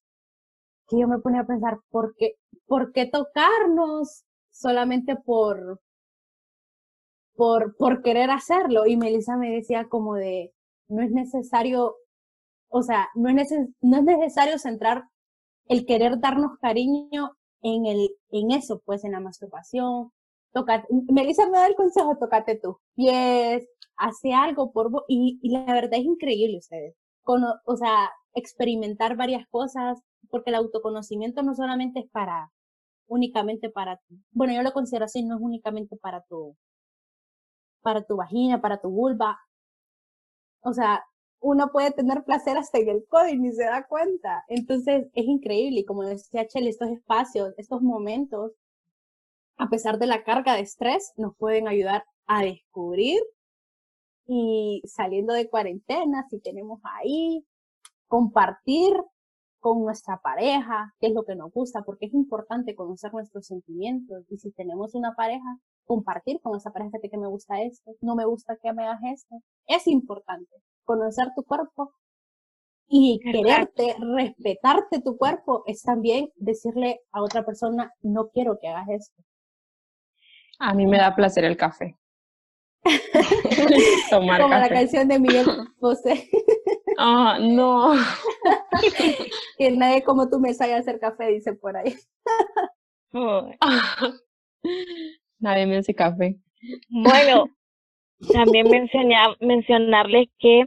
que 0.87 0.99
yo 0.99 1.07
me 1.07 1.19
ponía 1.19 1.41
a 1.41 1.47
pensar, 1.47 1.79
¿por 1.89 2.13
qué, 2.17 2.35
por 2.67 2.91
qué 2.91 3.05
tocarnos 3.07 4.25
solamente 4.51 5.15
por, 5.15 5.79
por, 7.35 7.75
por 7.77 8.03
querer 8.03 8.31
hacerlo? 8.31 8.85
Y 8.85 8.97
Melissa 8.97 9.37
me 9.37 9.49
decía 9.49 9.87
como 9.87 10.15
de, 10.15 10.51
no 10.89 11.01
es 11.01 11.11
necesario, 11.11 11.95
o 12.67 12.83
sea, 12.83 13.07
no 13.15 13.29
es, 13.29 13.49
no 13.79 13.97
es 13.97 14.03
necesario 14.03 14.59
centrar 14.59 15.05
el 15.67 15.85
querer 15.85 16.19
darnos 16.19 16.57
cariño 16.59 17.37
en, 17.61 17.85
el, 17.85 18.09
en 18.29 18.51
eso, 18.51 18.81
pues 18.83 19.05
en 19.05 19.13
la 19.13 19.21
masturbación. 19.21 20.11
Toca, 20.51 20.85
Melissa 21.09 21.45
me 21.45 21.59
da 21.59 21.67
el 21.67 21.75
consejo, 21.75 22.17
tocate 22.17 22.59
tus 22.59 22.75
pies, 22.93 23.65
hace 23.97 24.33
algo 24.33 24.71
por 24.71 24.91
vos. 24.91 25.03
Y, 25.07 25.39
la 25.49 25.65
verdad 25.65 25.99
es 25.99 26.05
increíble 26.05 26.57
ustedes. 26.57 26.95
o 27.25 27.75
sea, 27.77 28.09
experimentar 28.33 29.15
varias 29.15 29.47
cosas, 29.49 29.99
porque 30.29 30.49
el 30.49 30.55
autoconocimiento 30.55 31.43
no 31.43 31.55
solamente 31.55 32.01
es 32.01 32.09
para, 32.09 32.51
únicamente 33.07 33.69
para, 33.69 34.01
bueno, 34.31 34.53
yo 34.53 34.63
lo 34.63 34.73
considero 34.73 35.05
así, 35.05 35.23
no 35.23 35.35
es 35.35 35.41
únicamente 35.41 35.97
para 35.97 36.21
tu, 36.23 36.57
para 37.81 38.03
tu 38.03 38.17
vagina, 38.17 38.61
para 38.61 38.81
tu 38.81 38.89
vulva. 38.89 39.39
O 40.61 40.73
sea, 40.73 41.03
uno 41.43 41.69
puede 41.71 41.91
tener 41.91 42.23
placer 42.23 42.57
hasta 42.57 42.79
en 42.79 42.89
el 42.89 43.05
codo 43.07 43.27
y 43.27 43.37
ni 43.37 43.51
se 43.51 43.65
da 43.65 43.85
cuenta. 43.85 44.43
Entonces 44.47 45.07
es 45.13 45.25
increíble 45.25 45.81
y 45.81 45.85
como 45.85 46.03
decía 46.03 46.47
Chel, 46.47 46.67
estos 46.67 46.89
espacios, 46.89 47.53
estos 47.57 47.81
momentos, 47.81 48.53
a 49.57 49.69
pesar 49.69 49.99
de 49.99 50.07
la 50.07 50.23
carga 50.23 50.55
de 50.55 50.61
estrés, 50.61 51.13
nos 51.17 51.35
pueden 51.35 51.67
ayudar 51.67 52.05
a 52.27 52.43
descubrir 52.43 53.21
y 54.25 54.81
saliendo 54.85 55.33
de 55.33 55.49
cuarentena, 55.49 56.25
si 56.29 56.39
tenemos 56.39 56.79
ahí, 56.83 57.45
compartir 58.07 58.93
con 59.59 59.81
nuestra 59.81 60.19
pareja 60.21 60.93
qué 60.99 61.07
es 61.07 61.13
lo 61.13 61.23
que 61.23 61.35
nos 61.35 61.51
gusta, 61.51 61.83
porque 61.83 62.07
es 62.07 62.13
importante 62.13 62.75
conocer 62.75 63.13
nuestros 63.13 63.47
sentimientos 63.47 64.25
y 64.29 64.37
si 64.37 64.51
tenemos 64.51 64.93
una 64.95 65.15
pareja, 65.15 65.57
compartir 65.85 66.39
con 66.41 66.57
esa 66.57 66.71
pareja 66.71 66.99
que 67.01 67.17
me 67.17 67.27
gusta 67.27 67.61
esto, 67.61 67.91
no 68.01 68.15
me 68.15 68.25
gusta 68.25 68.57
que 68.61 68.73
me 68.73 68.83
hagas 68.83 69.01
esto. 69.13 69.41
Es 69.67 69.87
importante 69.87 70.55
conocer 70.83 71.29
tu 71.35 71.43
cuerpo 71.43 71.93
Y 72.87 73.19
quererte, 73.19 73.95
respetarte 74.15 75.01
tu 75.01 75.17
cuerpo, 75.17 75.63
es 75.65 75.81
también 75.83 76.29
decirle 76.35 77.01
a 77.11 77.23
otra 77.23 77.43
persona, 77.45 77.91
no 78.01 78.29
quiero 78.29 78.59
que 78.59 78.67
hagas 78.67 78.89
esto. 78.89 79.23
A 80.59 80.73
mí 80.73 80.85
me 80.85 80.97
da 80.97 81.15
placer 81.15 81.45
el 81.45 81.57
café. 81.57 81.97
Tomar 84.09 84.41
Como 84.41 84.53
la 84.55 84.69
canción 84.69 85.07
de 85.07 85.19
Miguel 85.19 85.45
José. 85.79 86.29
Ah, 86.97 87.37
no. 87.39 87.93
que 89.57 89.71
nadie 89.71 90.03
como 90.03 90.29
tú 90.29 90.39
me 90.39 90.53
sabe 90.53 90.73
hacer 90.73 90.99
café, 90.99 91.27
dice 91.27 91.53
por 91.53 91.77
ahí. 91.77 91.95
nadie 95.39 95.65
me 95.65 95.77
hace 95.77 95.93
café. 95.93 96.37
Bueno, 96.89 97.45
también 98.31 98.67
mencionarles 99.39 100.27
que 100.39 100.65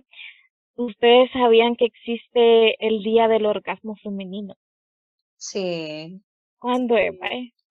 ustedes 0.76 1.30
sabían 1.32 1.76
que 1.76 1.86
existe 1.86 2.86
el 2.86 3.02
Día 3.02 3.28
del 3.28 3.46
Orgasmo 3.46 3.96
Femenino. 4.02 4.54
Sí. 5.36 6.22
¿Cuándo 6.58 6.96
es, 6.96 7.12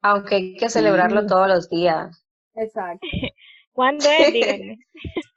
Aunque 0.01 0.35
hay 0.35 0.55
que 0.55 0.69
celebrarlo 0.69 1.25
todos 1.25 1.47
los 1.47 1.69
días. 1.69 2.25
Exacto. 2.55 3.07
¿Cuándo 3.75 4.09
es? 4.09 4.33
Díganme. 4.33 4.79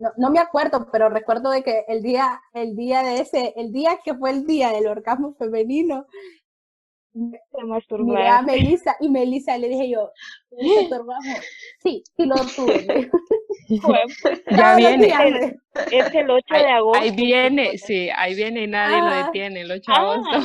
No, 0.00 0.10
no, 0.16 0.28
me 0.28 0.40
acuerdo, 0.40 0.88
pero 0.90 1.08
recuerdo 1.08 1.50
de 1.50 1.62
que 1.62 1.84
el 1.86 2.02
día, 2.02 2.42
el 2.52 2.74
día 2.74 3.04
de 3.04 3.20
ese, 3.20 3.54
el 3.56 3.70
día 3.70 4.00
que 4.04 4.12
fue 4.12 4.30
el 4.30 4.44
día 4.44 4.72
del 4.72 4.88
orgasmo 4.88 5.36
femenino, 5.36 6.08
miré 7.14 8.28
a 8.28 8.42
Melissa 8.42 8.96
y 8.98 9.08
Melissa 9.08 9.56
le 9.56 9.68
dije 9.68 9.90
yo, 9.90 10.10
Sí, 11.80 12.02
sí 12.16 12.26
lo 12.26 12.34
tuve. 12.34 13.08
ya 14.50 14.74
viene. 14.74 15.14
es 15.92 16.12
el 16.12 16.28
8 16.28 16.54
de 16.54 16.70
agosto. 16.70 17.00
Ahí 17.00 17.12
viene, 17.12 17.78
sí, 17.78 18.10
ahí 18.16 18.34
viene 18.34 18.64
y 18.64 18.66
nadie 18.66 18.98
lo 18.98 19.06
ah. 19.06 19.26
detiene, 19.26 19.60
el 19.60 19.70
8 19.70 19.92
de 19.92 19.96
agosto. 19.96 20.40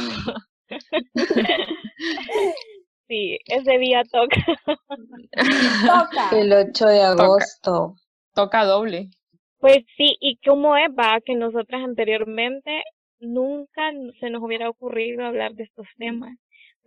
Sí, 3.10 3.38
ese 3.48 3.78
día 3.80 4.04
toca. 4.10 4.40
toca. 5.86 6.30
El 6.32 6.54
8 6.54 6.88
de 6.88 7.02
agosto. 7.02 7.96
Toca, 8.34 8.64
doble. 8.64 9.10
Pues 9.58 9.80
sí, 9.98 10.16
y 10.22 10.38
cómo 10.38 10.78
es, 10.78 10.90
va, 10.92 11.20
que 11.20 11.36
nosotras 11.36 11.84
anteriormente 11.84 12.84
nunca 13.20 13.92
se 14.22 14.30
nos 14.30 14.42
hubiera 14.42 14.70
ocurrido 14.70 15.26
hablar 15.26 15.54
de 15.56 15.64
estos 15.64 15.88
temas 15.98 16.38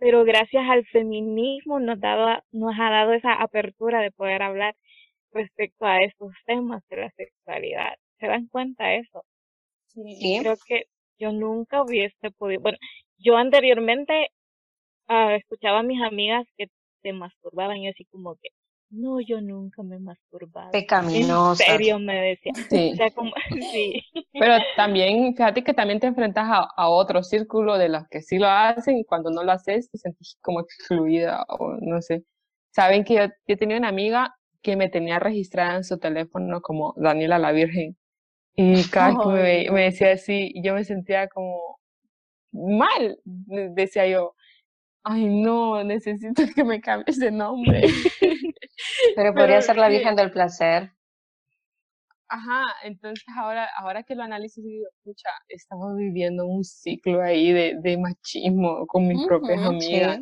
pero 0.03 0.25
gracias 0.25 0.65
al 0.69 0.85
feminismo 0.87 1.79
nos, 1.79 1.97
dado, 1.97 2.41
nos 2.51 2.73
ha 2.77 2.89
dado 2.89 3.13
esa 3.13 3.33
apertura 3.35 4.01
de 4.01 4.11
poder 4.11 4.41
hablar 4.41 4.75
respecto 5.31 5.85
a 5.85 5.99
estos 5.99 6.33
temas 6.45 6.83
de 6.89 6.97
la 6.97 7.11
sexualidad. 7.11 7.93
¿Se 8.19 8.27
dan 8.27 8.47
cuenta 8.47 8.85
de 8.85 8.97
eso? 8.97 9.23
Sí. 9.87 10.39
Creo 10.41 10.55
que 10.67 10.87
yo 11.17 11.31
nunca 11.31 11.81
hubiese 11.83 12.31
podido, 12.37 12.61
bueno, 12.61 12.77
yo 13.17 13.37
anteriormente 13.37 14.27
uh, 15.09 15.29
escuchaba 15.31 15.79
a 15.79 15.83
mis 15.83 16.01
amigas 16.01 16.45
que 16.57 16.67
se 17.01 17.13
masturbaban 17.13 17.77
y 17.77 17.89
así 17.89 18.05
como 18.05 18.35
que, 18.35 18.49
no, 18.89 19.19
yo 19.19 19.41
nunca 19.41 19.81
me 19.81 19.95
he 19.95 19.99
masturbado. 19.99 20.71
Pecaminosa. 20.71 21.63
En 21.63 21.71
serio 21.71 21.99
me 21.99 22.15
decía. 22.15 22.51
Sí. 22.69 22.91
O 22.93 22.95
sea, 22.95 23.11
como, 23.11 23.31
sí. 23.71 24.03
Pero 24.33 24.55
también, 24.75 25.35
fíjate 25.35 25.63
que 25.63 25.73
también 25.73 25.99
te 25.99 26.07
enfrentas 26.07 26.45
a, 26.47 26.69
a, 26.75 26.89
otro 26.89 27.23
círculo 27.23 27.77
de 27.77 27.89
los 27.89 28.07
que 28.09 28.21
sí 28.21 28.37
lo 28.37 28.47
hacen 28.47 28.97
y 28.97 29.03
cuando 29.03 29.31
no 29.31 29.43
lo 29.43 29.51
haces 29.51 29.89
te 29.89 29.97
sentís 29.97 30.37
como 30.41 30.59
excluida 30.59 31.43
o 31.49 31.75
no 31.81 32.01
sé. 32.01 32.23
Saben 32.71 33.03
que 33.03 33.15
yo, 33.15 33.21
yo 33.47 33.57
tenía 33.57 33.77
una 33.77 33.89
amiga 33.89 34.35
que 34.61 34.75
me 34.75 34.89
tenía 34.89 35.19
registrada 35.19 35.75
en 35.75 35.83
su 35.83 35.97
teléfono 35.99 36.61
como 36.61 36.93
Daniela 36.95 37.39
la 37.39 37.51
Virgen. 37.51 37.97
Y 38.55 38.83
cada 38.89 39.09
vez 39.09 39.17
que 39.17 39.71
me, 39.71 39.71
me 39.71 39.83
decía 39.85 40.11
así, 40.13 40.53
yo 40.63 40.75
me 40.75 40.83
sentía 40.83 41.27
como 41.27 41.79
mal. 42.51 43.17
Decía 43.25 44.07
yo, 44.07 44.35
ay 45.03 45.25
no, 45.27 45.83
necesito 45.83 46.43
que 46.55 46.63
me 46.63 46.81
cambies 46.81 47.19
de 47.19 47.31
nombre. 47.31 47.81
Pero 49.15 49.33
podría 49.35 49.61
ser 49.61 49.77
la 49.77 49.89
Virgen 49.89 50.15
del 50.15 50.31
Placer. 50.31 50.91
Ajá, 52.27 52.65
entonces 52.83 53.23
ahora, 53.37 53.69
ahora 53.77 54.01
que 54.03 54.15
lo 54.15 54.23
analizo, 54.23 54.61
digo, 54.61 54.87
escucha, 54.97 55.29
estamos 55.49 55.95
viviendo 55.95 56.47
un 56.47 56.63
ciclo 56.63 57.21
ahí 57.21 57.51
de, 57.51 57.75
de 57.79 57.97
machismo 57.97 58.87
con 58.87 59.07
mis 59.07 59.23
propias 59.27 59.63
amigas, 59.63 60.19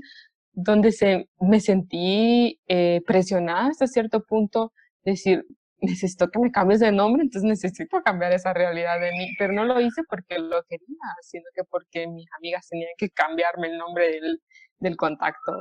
donde 0.51 0.91
se, 0.91 1.29
me 1.39 1.61
sentí 1.61 2.59
eh, 2.67 3.01
presionada 3.07 3.67
hasta 3.67 3.87
cierto 3.87 4.23
punto, 4.23 4.73
decir, 5.05 5.45
necesito 5.79 6.29
que 6.29 6.39
me 6.39 6.51
cambies 6.51 6.81
de 6.81 6.91
nombre, 6.91 7.23
entonces 7.23 7.47
necesito 7.47 8.01
cambiar 8.01 8.33
esa 8.33 8.53
realidad 8.53 8.99
de 8.99 9.11
mí, 9.11 9.29
pero 9.39 9.53
no 9.53 9.63
lo 9.63 9.79
hice 9.79 10.01
porque 10.09 10.37
lo 10.37 10.63
quería, 10.63 11.15
sino 11.21 11.45
que 11.55 11.63
porque 11.63 12.07
mis 12.07 12.27
amigas 12.37 12.67
tenían 12.67 12.91
que 12.97 13.09
cambiarme 13.09 13.69
el 13.69 13.77
nombre 13.77 14.11
del, 14.11 14.41
del 14.81 14.97
contacto. 14.97 15.53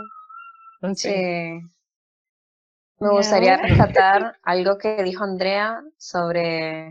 Sí. 0.94 1.14
Me 2.98 3.10
gustaría 3.10 3.56
rescatar 3.62 4.38
algo 4.42 4.78
que 4.78 5.02
dijo 5.02 5.24
Andrea 5.24 5.82
sobre, 5.96 6.90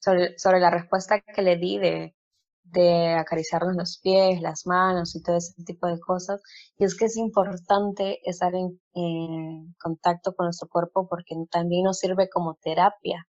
sobre, 0.00 0.60
la 0.60 0.70
respuesta 0.70 1.20
que 1.20 1.42
le 1.42 1.56
di 1.56 1.78
de, 1.78 2.16
de 2.64 3.14
acariciarnos 3.14 3.76
los 3.76 3.98
pies, 4.02 4.40
las 4.40 4.66
manos 4.66 5.14
y 5.14 5.22
todo 5.22 5.36
ese 5.36 5.62
tipo 5.64 5.86
de 5.88 6.00
cosas. 6.00 6.40
Y 6.78 6.84
es 6.84 6.96
que 6.96 7.06
es 7.06 7.16
importante 7.16 8.20
estar 8.28 8.54
en, 8.54 8.80
en, 8.94 9.74
contacto 9.78 10.34
con 10.34 10.46
nuestro 10.46 10.68
cuerpo 10.68 11.08
porque 11.08 11.34
también 11.50 11.84
nos 11.84 11.98
sirve 11.98 12.28
como 12.28 12.54
terapia. 12.62 13.26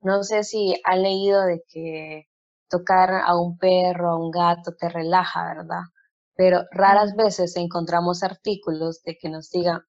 No 0.00 0.22
sé 0.22 0.44
si 0.44 0.74
han 0.84 1.02
leído 1.02 1.42
de 1.42 1.62
que 1.68 2.28
tocar 2.68 3.10
a 3.24 3.36
un 3.36 3.58
perro, 3.58 4.10
a 4.10 4.18
un 4.18 4.30
gato 4.30 4.72
te 4.78 4.88
relaja, 4.88 5.54
¿verdad? 5.54 5.82
Pero 6.36 6.64
raras 6.70 7.14
veces 7.16 7.56
encontramos 7.56 8.22
artículos 8.22 9.02
de 9.02 9.16
que 9.16 9.28
nos 9.28 9.50
digan, 9.50 9.82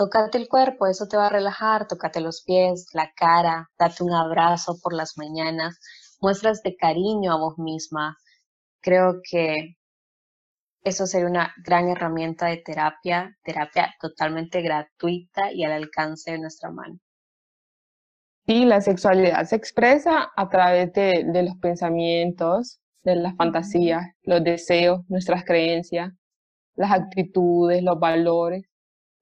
Tócate 0.00 0.38
el 0.38 0.48
cuerpo, 0.48 0.86
eso 0.86 1.08
te 1.08 1.18
va 1.18 1.26
a 1.26 1.30
relajar, 1.30 1.86
tócate 1.86 2.20
los 2.22 2.42
pies, 2.42 2.86
la 2.94 3.12
cara, 3.14 3.70
date 3.78 4.02
un 4.02 4.14
abrazo 4.14 4.78
por 4.82 4.94
las 4.94 5.18
mañanas, 5.18 5.78
muestras 6.22 6.62
de 6.62 6.74
cariño 6.74 7.32
a 7.32 7.38
vos 7.38 7.58
misma. 7.58 8.16
Creo 8.80 9.20
que 9.30 9.76
eso 10.82 11.06
sería 11.06 11.28
una 11.28 11.52
gran 11.62 11.88
herramienta 11.90 12.46
de 12.46 12.56
terapia, 12.58 13.36
terapia 13.42 13.94
totalmente 14.00 14.62
gratuita 14.62 15.52
y 15.52 15.64
al 15.64 15.72
alcance 15.72 16.30
de 16.30 16.38
nuestra 16.38 16.70
mano. 16.70 16.98
Sí, 18.46 18.64
la 18.64 18.80
sexualidad 18.80 19.44
se 19.44 19.56
expresa 19.56 20.30
a 20.34 20.48
través 20.48 20.94
de, 20.94 21.24
de 21.26 21.42
los 21.42 21.56
pensamientos, 21.56 22.79
de 23.02 23.16
las 23.16 23.36
fantasías, 23.36 24.06
los 24.22 24.42
deseos, 24.44 25.00
nuestras 25.08 25.44
creencias, 25.44 26.12
las 26.74 26.92
actitudes, 26.92 27.82
los 27.82 27.98
valores 27.98 28.70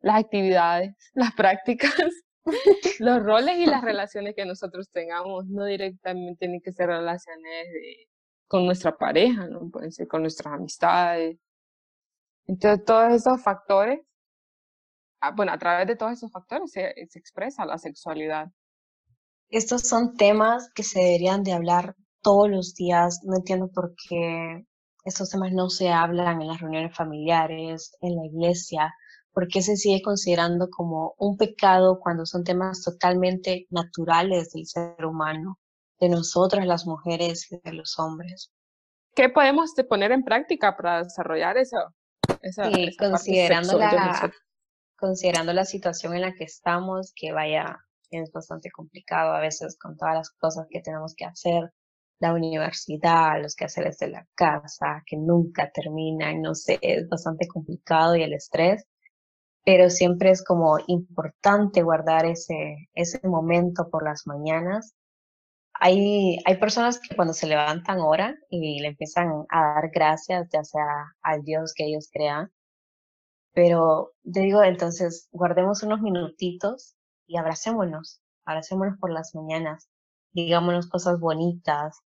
las 0.00 0.24
actividades, 0.24 0.94
las 1.14 1.34
prácticas, 1.34 1.94
los 2.98 3.22
roles 3.22 3.58
y 3.58 3.66
las 3.66 3.82
relaciones 3.82 4.34
que 4.34 4.46
nosotros 4.46 4.88
tengamos, 4.90 5.46
no 5.46 5.64
directamente 5.64 6.38
tienen 6.38 6.60
que 6.60 6.72
ser 6.72 6.88
relaciones 6.88 7.66
con 8.46 8.64
nuestra 8.64 8.96
pareja, 8.96 9.46
¿no? 9.46 9.68
Pueden 9.70 9.92
ser 9.92 10.08
con 10.08 10.22
nuestras 10.22 10.54
amistades. 10.54 11.36
Entonces, 12.46 12.84
todos 12.86 13.12
esos 13.12 13.42
factores, 13.42 14.00
ah, 15.20 15.32
bueno, 15.32 15.52
a 15.52 15.58
través 15.58 15.86
de 15.86 15.96
todos 15.96 16.12
esos 16.12 16.32
factores 16.32 16.70
se, 16.70 16.94
se 17.10 17.18
expresa 17.18 17.66
la 17.66 17.76
sexualidad. 17.76 18.48
Estos 19.50 19.82
son 19.82 20.14
temas 20.16 20.70
que 20.74 20.82
se 20.82 21.00
deberían 21.00 21.42
de 21.42 21.52
hablar 21.52 21.94
todos 22.28 22.50
los 22.50 22.74
días. 22.74 23.20
No 23.24 23.36
entiendo 23.36 23.68
por 23.68 23.94
qué 24.06 24.66
estos 25.04 25.30
temas 25.30 25.52
no 25.52 25.70
se 25.70 25.88
hablan 25.88 26.42
en 26.42 26.48
las 26.48 26.60
reuniones 26.60 26.94
familiares, 26.94 27.92
en 28.02 28.16
la 28.16 28.26
iglesia, 28.26 28.92
¿Por 29.38 29.46
qué 29.46 29.62
se 29.62 29.76
sigue 29.76 30.02
considerando 30.02 30.68
como 30.68 31.14
un 31.16 31.36
pecado 31.36 32.00
cuando 32.00 32.26
son 32.26 32.42
temas 32.42 32.82
totalmente 32.82 33.68
naturales 33.70 34.50
del 34.50 34.66
ser 34.66 35.06
humano, 35.06 35.60
de 36.00 36.08
nosotras 36.08 36.66
las 36.66 36.86
mujeres 36.86 37.46
y 37.52 37.60
de 37.62 37.72
los 37.72 38.00
hombres? 38.00 38.50
¿Qué 39.14 39.28
podemos 39.28 39.74
poner 39.88 40.10
en 40.10 40.24
práctica 40.24 40.76
para 40.76 41.04
desarrollar 41.04 41.56
eso? 41.56 41.76
sí, 42.42 42.96
considerando, 42.98 43.78
la, 43.78 44.32
considerando 44.96 45.52
la 45.52 45.64
situación 45.64 46.14
en 46.14 46.22
la 46.22 46.34
que 46.34 46.42
estamos, 46.42 47.12
que 47.14 47.30
vaya, 47.30 47.78
es 48.10 48.32
bastante 48.32 48.72
complicado 48.72 49.34
a 49.34 49.40
veces 49.40 49.78
con 49.78 49.96
todas 49.96 50.16
las 50.16 50.30
cosas 50.30 50.66
que 50.68 50.80
tenemos 50.80 51.14
que 51.14 51.26
hacer, 51.26 51.72
la 52.20 52.34
universidad, 52.34 53.40
los 53.42 53.54
quehaceres 53.54 53.98
de 53.98 54.08
la 54.08 54.26
casa, 54.34 55.02
que 55.06 55.16
nunca 55.16 55.70
terminan, 55.70 56.42
no 56.42 56.54
sé, 56.54 56.78
es 56.82 57.08
bastante 57.08 57.46
complicado 57.48 58.16
y 58.16 58.22
el 58.22 58.32
estrés 58.34 58.86
pero 59.68 59.90
siempre 59.90 60.30
es 60.30 60.42
como 60.42 60.78
importante 60.86 61.82
guardar 61.82 62.24
ese, 62.24 62.88
ese 62.94 63.18
momento 63.28 63.90
por 63.90 64.02
las 64.02 64.26
mañanas. 64.26 64.94
Hay, 65.74 66.38
hay 66.46 66.56
personas 66.56 66.98
que 66.98 67.14
cuando 67.14 67.34
se 67.34 67.46
levantan 67.46 68.00
oran 68.00 68.38
y 68.48 68.80
le 68.80 68.88
empiezan 68.88 69.28
a 69.50 69.74
dar 69.74 69.90
gracias, 69.92 70.48
ya 70.50 70.64
sea 70.64 71.14
al 71.20 71.42
Dios 71.44 71.74
que 71.76 71.84
ellos 71.84 72.08
crean, 72.10 72.50
pero 73.52 74.12
te 74.32 74.40
digo, 74.40 74.62
entonces 74.62 75.28
guardemos 75.32 75.82
unos 75.82 76.00
minutitos 76.00 76.96
y 77.26 77.36
abracémonos, 77.36 78.22
abracémonos 78.46 78.98
por 78.98 79.12
las 79.12 79.34
mañanas, 79.34 79.90
digámonos 80.32 80.88
cosas 80.88 81.20
bonitas, 81.20 81.98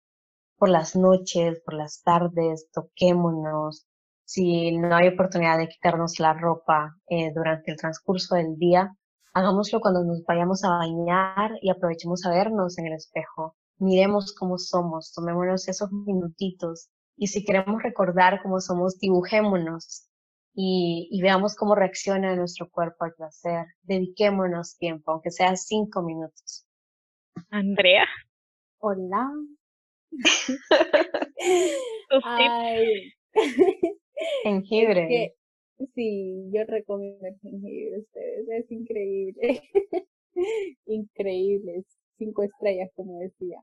por 0.63 0.69
las 0.69 0.95
noches, 0.95 1.61
por 1.65 1.73
las 1.73 2.03
tardes, 2.03 2.69
toquémonos. 2.71 3.85
Si 4.23 4.71
no 4.71 4.95
hay 4.95 5.09
oportunidad 5.09 5.57
de 5.57 5.67
quitarnos 5.67 6.21
la 6.21 6.33
ropa 6.35 6.95
eh, 7.09 7.33
durante 7.35 7.71
el 7.71 7.77
transcurso 7.77 8.35
del 8.35 8.55
día, 8.55 8.95
hagámoslo 9.33 9.81
cuando 9.81 10.05
nos 10.05 10.23
vayamos 10.23 10.63
a 10.63 10.69
bañar 10.69 11.51
y 11.61 11.69
aprovechemos 11.69 12.25
a 12.25 12.29
vernos 12.29 12.77
en 12.77 12.87
el 12.87 12.93
espejo. 12.93 13.57
Miremos 13.77 14.33
cómo 14.33 14.57
somos, 14.57 15.11
tomémonos 15.11 15.67
esos 15.67 15.91
minutitos 15.91 16.87
y 17.17 17.27
si 17.27 17.43
queremos 17.43 17.83
recordar 17.83 18.41
cómo 18.41 18.61
somos, 18.61 18.97
dibujémonos 18.99 20.07
y, 20.53 21.19
veamos 21.21 21.55
cómo 21.55 21.75
reacciona 21.75 22.37
nuestro 22.37 22.69
cuerpo 22.71 23.03
al 23.03 23.15
placer. 23.15 23.65
Dediquémonos 23.81 24.77
tiempo, 24.77 25.11
aunque 25.11 25.29
sea 25.29 25.57
cinco 25.57 26.01
minutos. 26.03 26.65
Andrea. 27.49 28.05
Hola. 28.79 29.29
Jengibre. 34.43 35.33
sí, 35.95 36.49
yo 36.51 36.63
recomiendo 36.65 37.27
el 37.27 37.37
jengibre 37.39 37.99
ustedes, 37.99 38.47
es 38.49 38.71
increíble. 38.71 39.61
increíble, 40.85 41.83
cinco 42.17 42.43
estrellas 42.43 42.89
como 42.95 43.19
decía. 43.19 43.61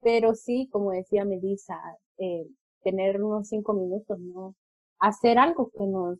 Pero 0.00 0.34
sí, 0.34 0.68
como 0.70 0.92
decía 0.92 1.24
Melissa, 1.24 1.78
eh, 2.18 2.46
tener 2.82 3.22
unos 3.22 3.48
cinco 3.48 3.72
minutos, 3.74 4.18
¿no? 4.18 4.54
Hacer 4.98 5.38
algo 5.38 5.70
que 5.70 5.86
nos, 5.86 6.18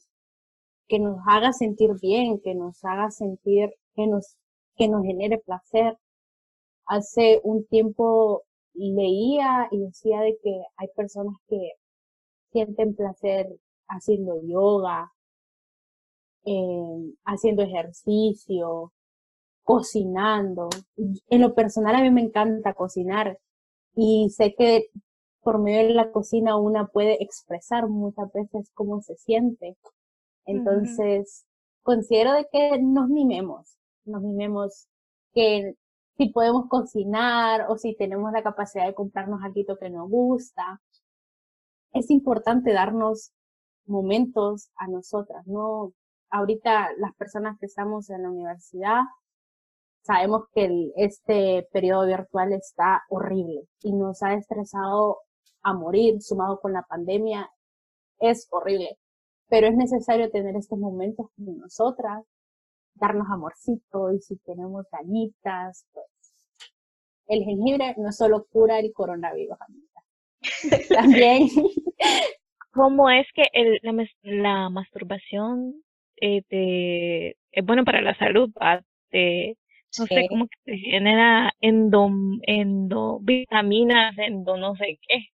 que 0.89 0.99
nos 0.99 1.19
haga 1.27 1.53
sentir 1.53 1.91
bien, 2.01 2.41
que 2.41 2.55
nos 2.55 2.85
haga 2.85 3.11
sentir, 3.11 3.75
que 3.95 4.07
nos, 4.07 4.37
que 4.77 4.89
nos 4.89 5.05
genere 5.05 5.39
placer. 5.39 5.97
Hace 6.87 7.41
un 7.45 7.67
tiempo 7.67 8.45
leía 8.77 9.69
y 9.71 9.81
decía 9.81 10.21
de 10.21 10.39
que 10.43 10.63
hay 10.77 10.89
personas 10.97 11.37
que 11.49 11.73
sienten 12.53 12.95
placer 12.95 13.49
haciendo 13.89 14.41
yoga, 14.43 15.13
eh, 16.45 17.13
haciendo 17.25 17.63
ejercicio, 17.63 18.93
cocinando. 19.65 20.69
En 20.97 21.41
lo 21.41 21.55
personal 21.55 21.97
a 21.97 22.03
mí 22.03 22.11
me 22.11 22.23
encanta 22.23 22.75
cocinar 22.75 23.39
y 23.95 24.31
sé 24.31 24.55
que 24.55 24.91
por 25.43 25.59
medio 25.59 25.89
de 25.89 25.95
la 25.95 26.11
cocina 26.11 26.57
una 26.57 26.89
puede 26.89 27.23
expresar 27.23 27.89
muchas 27.89 28.33
veces 28.33 28.71
cómo 28.75 29.01
se 29.01 29.17
siente. 29.17 29.77
Entonces, 30.45 31.45
considero 31.83 32.33
de 32.33 32.47
que 32.51 32.79
nos 32.81 33.09
mimemos, 33.09 33.77
nos 34.05 34.23
mimemos 34.23 34.87
que 35.33 35.75
si 36.17 36.31
podemos 36.31 36.69
cocinar 36.69 37.67
o 37.69 37.77
si 37.79 37.95
tenemos 37.97 38.33
la 38.33 38.43
capacidad 38.43 38.87
de 38.87 38.95
comprarnos 38.95 39.41
algo 39.43 39.77
que 39.79 39.91
nos 39.91 40.09
gusta. 40.09 40.81
Es 41.93 42.11
importante 42.11 42.73
darnos 42.73 43.33
momentos 43.87 44.71
a 44.77 44.89
nosotras, 44.89 45.47
¿no? 45.47 45.93
Ahorita 46.31 46.91
las 46.99 47.15
personas 47.17 47.59
que 47.59 47.67
estamos 47.67 48.11
en 48.11 48.23
la 48.23 48.31
universidad 48.31 49.03
sabemos 50.07 50.45
que 50.55 50.93
este 50.97 51.69
periodo 51.73 52.07
virtual 52.07 52.53
está 52.53 53.03
horrible 53.11 53.63
y 53.83 53.93
nos 53.93 54.23
ha 54.23 54.35
estresado 54.35 55.19
a 55.63 55.75
morir, 55.75 56.23
sumado 56.23 56.61
con 56.61 56.73
la 56.73 56.83
pandemia, 56.83 57.51
es 58.21 58.47
horrible. 58.51 58.99
Pero 59.49 59.69
es 59.69 59.77
necesario 59.77 60.31
tener 60.31 60.57
estos 60.57 60.79
momentos 60.79 61.27
con 61.37 61.59
nosotras, 61.59 62.25
darnos 62.97 63.29
amorcito 63.31 64.13
y 64.13 64.21
si 64.21 64.37
tenemos 64.39 64.87
ganitas, 64.91 65.87
pues 65.93 66.07
el 67.29 67.45
jengibre 67.45 67.95
no 67.99 68.13
solo 68.13 68.47
cura 68.51 68.79
el 68.79 68.93
coronavirus, 68.93 69.57
amiga. 69.61 70.03
También. 70.89 71.49
¿Cómo 72.73 73.11
es 73.11 73.27
que 73.35 73.45
el, 73.53 73.81
la, 74.23 74.69
masturbación 74.69 75.83
eh, 76.21 77.35
es 77.51 77.65
bueno 77.65 77.85
para 77.85 78.03
la 78.03 78.17
salud? 78.19 78.51
no 79.99 80.07
sé, 80.07 80.27
cómo 80.29 80.47
que 80.47 80.59
te 80.73 80.77
genera 80.77 81.53
endo, 81.61 82.11
endo, 82.43 83.19
vitaminas, 83.23 84.15
endo 84.19 84.59
no 84.59 84.77
sé 84.77 84.99
qué 85.09 85.31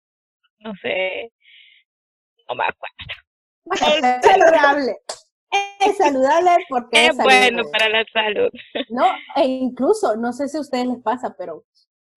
no 0.63 0.74
sé, 0.82 1.32
no 2.47 2.56
me 2.56 2.63
acuerdo. 2.65 3.02
Saludable. 4.21 4.97
Es 5.51 5.97
saludable 5.97 6.51
porque 6.69 7.07
es, 7.07 7.17
bueno 7.17 7.63
para 7.71 7.89
la 7.89 8.05
salud. 8.13 8.49
No, 8.89 9.05
e 9.35 9.47
incluso, 9.47 10.15
no 10.15 10.31
sé 10.33 10.47
si 10.47 10.57
a 10.57 10.61
ustedes 10.61 10.87
les 10.87 11.01
pasa, 11.01 11.35
pero 11.37 11.63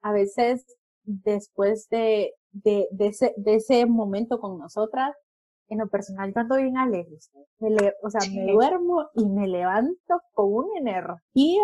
a 0.02 0.12
veces 0.12 0.66
después 1.02 1.88
de, 1.88 2.34
de, 2.52 2.88
de, 2.90 3.06
ese, 3.06 3.34
de 3.36 3.56
ese 3.56 3.86
momento 3.86 4.38
con 4.38 4.58
nosotras, 4.58 5.14
en 5.68 5.78
lo 5.78 5.88
personal 5.88 6.32
yo 6.32 6.40
ando 6.40 6.56
bien 6.56 6.76
alegre. 6.76 7.16
o 8.02 8.10
sea, 8.10 8.20
me 8.30 8.52
duermo 8.52 9.08
y 9.14 9.26
me 9.26 9.48
levanto 9.48 10.20
con 10.32 10.52
una 10.52 10.78
energía, 10.78 11.62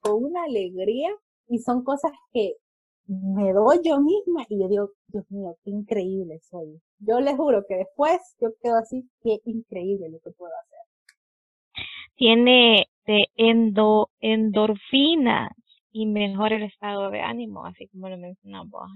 con 0.00 0.24
una 0.24 0.44
alegría, 0.44 1.10
y 1.48 1.58
son 1.58 1.84
cosas 1.84 2.12
que 2.32 2.56
me 3.06 3.52
doy 3.52 3.80
yo 3.84 4.00
misma 4.00 4.46
y 4.48 4.60
yo 4.60 4.68
digo, 4.68 4.90
Dios 5.08 5.30
mío, 5.30 5.56
qué 5.64 5.70
increíble 5.70 6.40
soy. 6.40 6.80
Yo 6.98 7.20
les 7.20 7.36
juro 7.36 7.64
que 7.66 7.76
después 7.76 8.20
yo 8.40 8.50
quedo 8.62 8.76
así, 8.76 9.08
qué 9.22 9.38
increíble 9.44 10.08
lo 10.08 10.18
que 10.20 10.30
puedo 10.30 10.52
hacer. 10.62 10.78
Tiene 12.16 12.88
de 13.06 13.26
endo, 13.36 14.10
endorfinas 14.20 15.50
y 15.90 16.06
mejora 16.06 16.56
el 16.56 16.64
estado 16.64 17.10
de 17.10 17.20
ánimo, 17.20 17.66
así 17.66 17.88
como 17.88 18.08
lo 18.08 18.16
mencionamos. 18.16 18.90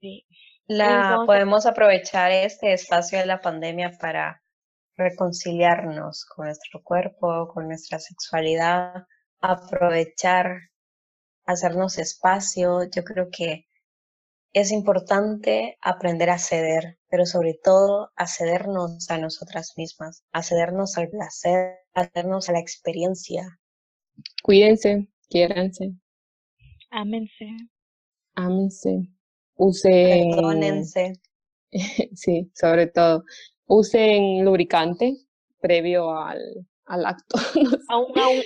Sí. 0.00 0.24
La, 0.66 1.22
podemos 1.26 1.66
aprovechar 1.66 2.30
este 2.30 2.72
espacio 2.72 3.18
de 3.18 3.26
la 3.26 3.40
pandemia 3.40 3.92
para 3.98 4.42
reconciliarnos 4.96 6.24
con 6.26 6.46
nuestro 6.46 6.82
cuerpo, 6.82 7.48
con 7.48 7.68
nuestra 7.68 7.98
sexualidad, 7.98 9.06
aprovechar 9.40 10.58
hacernos 11.46 11.98
espacio. 11.98 12.80
Yo 12.94 13.02
creo 13.02 13.28
que 13.30 13.67
es 14.60 14.72
importante 14.72 15.78
aprender 15.80 16.30
a 16.30 16.38
ceder, 16.38 16.98
pero 17.08 17.26
sobre 17.26 17.54
todo 17.54 18.10
a 18.16 18.26
cedernos 18.26 19.08
a 19.10 19.18
nosotras 19.18 19.74
mismas, 19.76 20.24
a 20.32 20.42
cedernos 20.42 20.98
al 20.98 21.08
placer, 21.08 21.76
a 21.94 22.06
cedernos 22.06 22.48
a 22.48 22.52
la 22.52 22.58
experiencia. 22.58 23.60
Cuídense, 24.42 25.08
quiéranse. 25.28 25.92
Ámense. 26.90 27.46
Ámense. 28.34 29.08
Usen. 29.54 30.30
Perdónense. 30.30 31.12
sí, 32.14 32.50
sobre 32.54 32.88
todo. 32.88 33.24
Usen 33.66 34.44
lubricante 34.44 35.18
previo 35.60 36.16
al, 36.16 36.40
al 36.88 37.06
acto. 37.06 37.38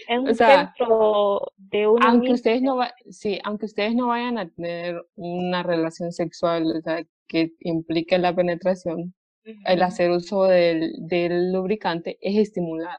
en 0.09 0.21
un 0.21 0.35
centro 0.35 1.53
de 1.57 1.87
una 1.87 2.09
aunque 2.09 2.33
ustedes 2.33 2.63
no 2.63 2.81
sí, 3.11 3.39
aunque 3.45 3.67
ustedes 3.67 3.95
no 3.95 4.09
vayan 4.09 4.39
a 4.39 4.49
tener 4.49 5.03
una 5.15 5.63
relación 5.63 6.13
sexual 6.13 6.83
que 7.29 7.53
implique 7.61 8.19
la 8.19 8.35
penetración, 8.35 9.15
el 9.45 9.83
hacer 9.83 10.11
uso 10.11 10.45
del, 10.45 10.93
del, 10.99 11.53
lubricante 11.53 12.19
es 12.21 12.37
estimular. 12.37 12.99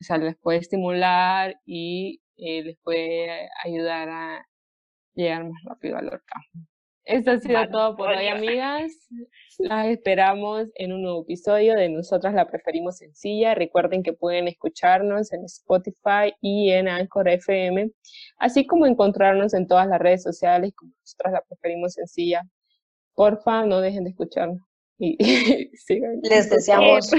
O 0.00 0.04
sea, 0.04 0.18
les 0.18 0.36
puede 0.36 0.58
estimular 0.58 1.56
y 1.64 2.20
eh, 2.36 2.62
les 2.62 2.78
puede 2.78 3.48
ayudar 3.64 4.08
a 4.08 4.46
llegar 5.14 5.44
más 5.44 5.62
rápido 5.64 5.96
al 5.96 6.06
orgasmo. 6.06 6.66
Esto 7.04 7.32
ha 7.32 7.38
sido 7.38 7.68
todo 7.70 7.96
por 7.96 8.08
hoy, 8.08 8.28
amigas. 8.28 8.92
Las 9.58 9.88
esperamos 9.88 10.68
en 10.74 10.94
un 10.94 11.02
nuevo 11.02 11.22
episodio 11.22 11.74
de 11.74 11.90
Nosotras 11.90 12.32
la 12.32 12.48
Preferimos 12.48 12.96
Sencilla. 12.96 13.54
Recuerden 13.54 14.02
que 14.02 14.14
pueden 14.14 14.48
escucharnos 14.48 15.30
en 15.34 15.44
Spotify 15.44 16.32
y 16.40 16.70
en 16.70 16.88
Anchor 16.88 17.28
FM, 17.28 17.90
así 18.38 18.66
como 18.66 18.86
encontrarnos 18.86 19.52
en 19.52 19.66
todas 19.66 19.86
las 19.86 19.98
redes 19.98 20.22
sociales 20.22 20.72
como 20.74 20.92
Nosotras 20.98 21.34
la 21.34 21.42
Preferimos 21.42 21.92
Sencilla. 21.92 22.42
Porfa, 23.14 23.66
no 23.66 23.82
dejen 23.82 24.04
de 24.04 24.10
escucharnos. 24.10 24.62
Y, 24.98 25.18
sigan. 25.76 26.20
Les 26.22 26.48
deseamos 26.48 27.10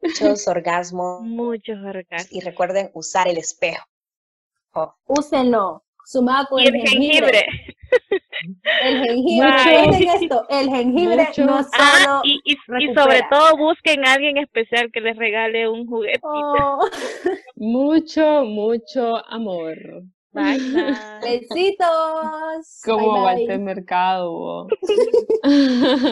muchos 0.00 0.48
orgasmos. 0.48 1.20
Muchos 1.20 1.78
orgasmos. 1.84 2.32
Y 2.32 2.40
recuerden 2.40 2.90
usar 2.94 3.28
el 3.28 3.36
espejo. 3.36 3.84
Úsenlo. 5.06 5.84
Sumado 6.06 6.46
con 6.48 6.60
el 6.60 6.72
jengibre. 6.72 7.44
El 8.82 9.04
jengibre, 9.04 10.14
esto, 10.20 10.46
el 10.48 10.70
jengibre 10.70 11.28
no 11.38 11.58
ah, 11.58 11.64
solo 11.64 12.20
y, 12.24 12.40
y, 12.44 12.94
sobre 12.94 13.22
todo 13.30 13.56
busquen 13.56 14.06
a 14.06 14.14
alguien 14.14 14.38
especial 14.38 14.90
que 14.92 15.00
les 15.00 15.16
regale 15.16 15.68
un 15.68 15.86
juguete. 15.86 16.20
Oh. 16.22 16.86
mucho, 17.56 18.44
mucho 18.44 19.24
amor. 19.26 19.76
Bye, 20.32 20.60
Besitos. 21.22 22.80
Como 22.84 23.24
bye, 23.24 23.58
Mercado. 23.58 24.68